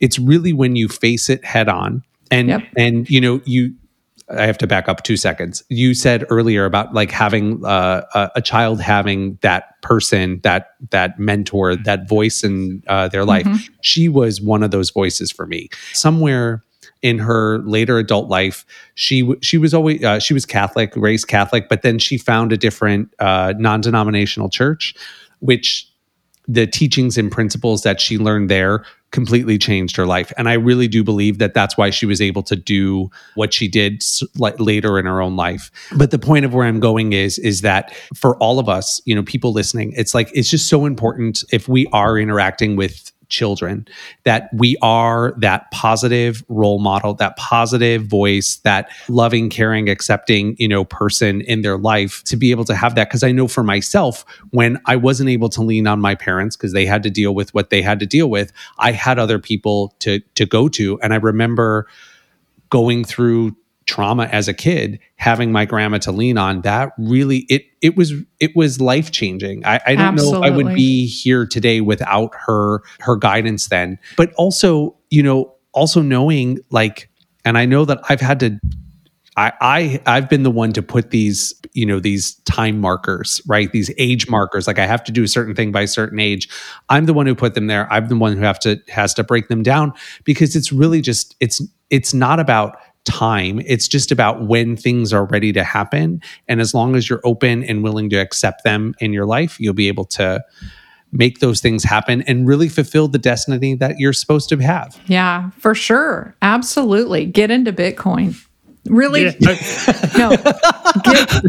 [0.00, 2.62] it's really when you face it head on and Yep.
[2.76, 3.74] and you know, you
[4.30, 5.62] I have to back up two seconds.
[5.68, 11.18] You said earlier about like having uh, a, a child having that person, that that
[11.18, 13.46] mentor, that voice in uh, their life.
[13.82, 15.68] She was one of those voices for me.
[15.92, 16.64] Somewhere
[17.04, 21.68] in her later adult life, she she was always uh, she was Catholic, raised Catholic,
[21.68, 24.94] but then she found a different uh, non-denominational church,
[25.40, 25.86] which
[26.48, 30.32] the teachings and principles that she learned there completely changed her life.
[30.36, 33.68] And i really do believe that that's why she was able to do what she
[33.68, 34.02] did
[34.58, 35.70] later in her own life.
[35.96, 39.14] But the point of where i'm going is is that for all of us you
[39.14, 43.86] know people listening it's like it's just so important if we are interacting with children
[44.22, 50.68] that we are that positive role model that positive voice that loving caring accepting you
[50.68, 53.08] know person in their life to be able to have that.
[53.08, 56.72] Because i know for myself when i wasn't able to lean on my parents because
[56.72, 59.94] they had to deal with what they had to deal with i had other people
[59.98, 61.00] to to go to.
[61.00, 61.86] And i remember
[62.70, 63.56] going through
[63.86, 68.12] trauma as a kid having my grandma to lean on that really it it was
[68.40, 72.32] it was life changing i, I don't know if i would be here today without
[72.46, 77.10] her her guidance then but also you know also knowing like
[77.44, 78.58] and i know that i've had to
[79.36, 83.70] I, I I've been the one to put these, you know, these time markers, right?
[83.72, 84.66] These age markers.
[84.66, 86.48] Like I have to do a certain thing by a certain age.
[86.88, 87.92] I'm the one who put them there.
[87.92, 91.34] I'm the one who have to has to break them down because it's really just
[91.40, 91.60] it's
[91.90, 93.60] it's not about time.
[93.66, 96.20] It's just about when things are ready to happen.
[96.48, 99.74] And as long as you're open and willing to accept them in your life, you'll
[99.74, 100.42] be able to
[101.12, 105.00] make those things happen and really fulfill the destiny that you're supposed to have.
[105.06, 106.34] Yeah, for sure.
[106.42, 107.24] Absolutely.
[107.26, 108.36] Get into Bitcoin.
[108.86, 109.34] Really?
[109.38, 109.56] Yeah.
[110.16, 110.30] No.
[111.02, 111.42] Get,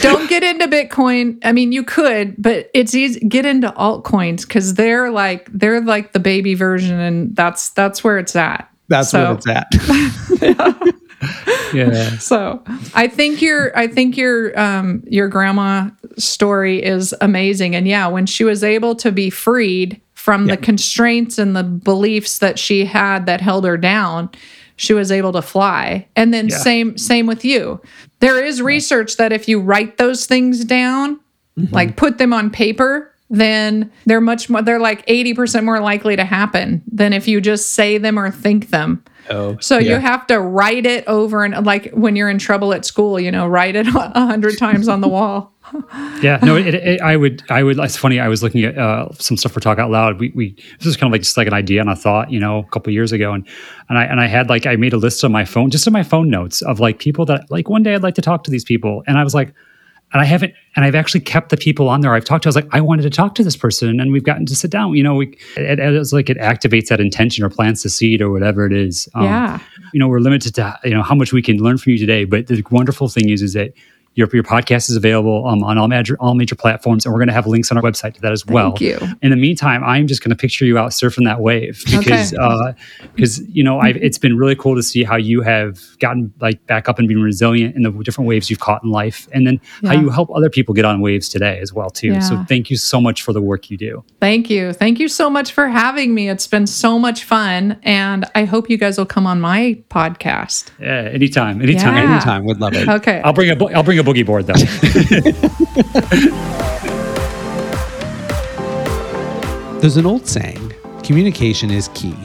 [0.00, 1.38] don't get into Bitcoin.
[1.44, 3.20] I mean, you could, but it's easy.
[3.20, 8.18] Get into altcoins because they're like they're like the baby version, and that's that's where
[8.18, 8.68] it's at.
[8.90, 10.94] That's So- where it's at.
[11.74, 12.16] yeah.
[12.18, 12.62] So
[12.94, 17.74] I think your I think your um your grandma story is amazing.
[17.74, 22.38] And yeah, when she was able to be freed from the constraints and the beliefs
[22.38, 24.28] that she had that held her down,
[24.76, 26.06] she was able to fly.
[26.16, 26.56] And then Yeah.
[26.56, 27.80] same same with you.
[28.20, 31.20] There is research that if you write those things down,
[31.70, 36.24] like put them on paper, then they're much more they're like 80% more likely to
[36.24, 39.04] happen than if you just say them or think them.
[39.30, 42.84] Oh, So you have to write it over and like when you're in trouble at
[42.84, 45.54] school, you know, write it a hundred times on the wall.
[46.20, 47.78] Yeah, no, it, it, I would, I would.
[47.78, 48.18] It's funny.
[48.18, 50.18] I was looking at uh, some stuff for Talk Out Loud.
[50.18, 52.40] We, we, this was kind of like just like an idea and a thought, you
[52.40, 53.46] know, a couple years ago, and
[53.88, 55.92] and I and I had like I made a list on my phone, just in
[55.92, 58.50] my phone notes of like people that like one day I'd like to talk to
[58.50, 59.54] these people, and I was like,
[60.12, 62.48] and I haven't, and I've actually kept the people on there I've talked to.
[62.48, 64.70] I was like, I wanted to talk to this person, and we've gotten to sit
[64.70, 64.94] down.
[64.94, 68.20] You know, we, it, it, it's like it activates that intention or plants the seed
[68.20, 69.08] or whatever it is.
[69.14, 69.60] Um, Yeah.
[69.92, 72.24] you know, we're limited to you know how much we can learn from you today.
[72.24, 73.72] But the wonderful thing is, is that
[74.14, 77.28] your, your podcast is available um, on all major all major platforms, and we're going
[77.28, 78.70] to have links on our website to that as well.
[78.70, 78.98] Thank you.
[79.22, 82.74] In the meantime, I'm just going to picture you out surfing that wave because Okay.
[83.14, 86.66] because you know I've, it's been really cool to see how you have gotten like
[86.66, 89.60] back up and been resilient in the different waves you've caught in life, and then
[89.84, 92.20] how you help other people get on waves today as well too.
[92.20, 94.04] So thank you so much for the work you do.
[94.20, 94.72] Thank you.
[94.72, 96.28] Thank you so much for having me.
[96.28, 97.78] It's been so much fun.
[97.84, 100.70] And I hope you guys will come on my podcast.
[100.80, 101.94] Yeah, anytime, anytime.
[101.94, 102.12] Yeah.
[102.14, 102.88] Anytime, would love it.
[102.88, 103.20] Okay.
[103.24, 104.54] I'll bring a I'll bring a boogie board though.
[109.80, 112.16] There's an old saying communication is key.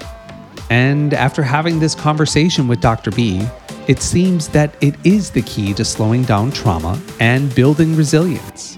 [0.69, 3.11] And after having this conversation with Dr.
[3.11, 3.41] B,
[3.87, 8.77] it seems that it is the key to slowing down trauma and building resilience.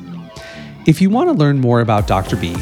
[0.85, 2.35] If you want to learn more about Dr.
[2.35, 2.55] B,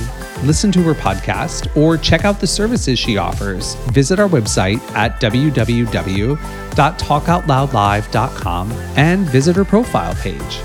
[0.43, 5.19] listen to her podcast, or check out the services she offers, visit our website at
[6.75, 10.59] www.talkoutloudlive.com and visit her profile page.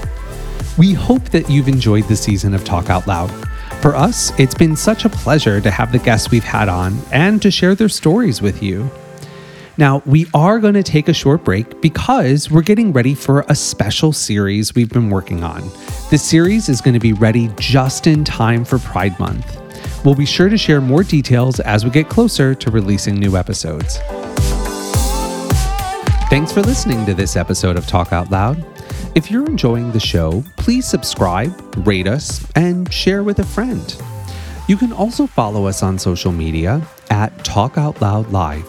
[0.76, 3.30] We hope that you've enjoyed the season of Talk Out Loud.
[3.80, 7.40] For us, it's been such a pleasure to have the guests we've had on and
[7.42, 8.90] to share their stories with you.
[9.78, 13.54] Now, we are going to take a short break because we're getting ready for a
[13.54, 15.62] special series we've been working on.
[16.10, 19.56] This series is going to be ready just in time for Pride Month.
[20.04, 23.98] We'll be sure to share more details as we get closer to releasing new episodes.
[26.30, 28.64] Thanks for listening to this episode of Talk Out Loud.
[29.16, 31.52] If you're enjoying the show, please subscribe,
[31.84, 34.00] rate us, and share with a friend.
[34.68, 38.64] You can also follow us on social media at Talk Out Loud Live.